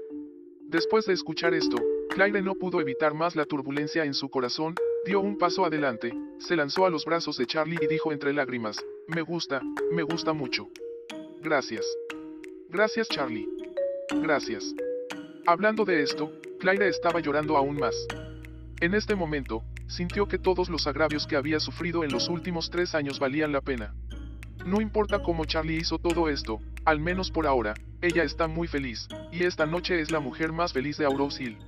Después 0.68 1.08
de 1.08 1.14
escuchar 1.14 1.56
esto, 1.56 1.78
Claire 2.18 2.42
no 2.42 2.56
pudo 2.56 2.82
evitar 2.82 3.14
más 3.14 3.36
la 3.36 3.46
turbulencia 3.46 4.04
en 4.04 4.16
su 4.16 4.28
corazón, 4.28 4.74
dio 5.06 5.20
un 5.20 5.38
paso 5.38 5.66
adelante, 5.66 6.12
se 6.40 6.56
lanzó 6.56 6.88
a 6.88 6.90
los 6.90 7.06
brazos 7.06 7.38
de 7.38 7.46
Charlie 7.46 7.78
y 7.80 7.86
dijo 7.86 8.12
entre 8.12 8.34
lágrimas, 8.34 8.84
me 9.08 9.22
gusta, 9.22 9.62
me 9.92 10.02
gusta 10.02 10.34
mucho. 10.34 10.68
Gracias. 11.44 11.86
Gracias 12.70 13.08
Charlie. 13.08 13.48
Gracias. 14.24 14.74
Hablando 15.46 15.86
de 15.86 16.02
esto, 16.02 16.32
Claire 16.60 16.88
estaba 16.88 17.20
llorando 17.20 17.56
aún 17.56 17.78
más. 17.78 17.94
En 18.82 18.96
este 18.96 19.14
momento, 19.14 19.62
sintió 19.86 20.28
que 20.28 20.40
todos 20.40 20.70
los 20.70 20.88
agravios 20.88 21.28
que 21.28 21.36
había 21.36 21.60
sufrido 21.60 22.04
en 22.04 22.12
los 22.12 22.30
últimos 22.30 22.72
tres 22.72 22.96
años 22.96 23.20
valían 23.20 23.52
la 23.52 23.62
pena. 23.62 23.94
No 24.66 24.82
importa 24.82 25.22
cómo 25.22 25.46
Charlie 25.46 25.78
hizo 25.78 26.00
todo 26.00 26.30
esto, 26.30 26.62
al 26.84 27.00
menos 27.00 27.30
por 27.30 27.46
ahora, 27.46 27.76
ella 28.02 28.24
está 28.24 28.48
muy 28.48 28.68
feliz, 28.68 29.08
y 29.32 29.44
esta 29.44 29.68
noche 29.68 30.02
es 30.02 30.10
la 30.10 30.20
mujer 30.20 30.52
más 30.52 30.74
feliz 30.74 30.98
de 30.98 31.06
Auro's 31.06 31.40
Hill. 31.40 31.60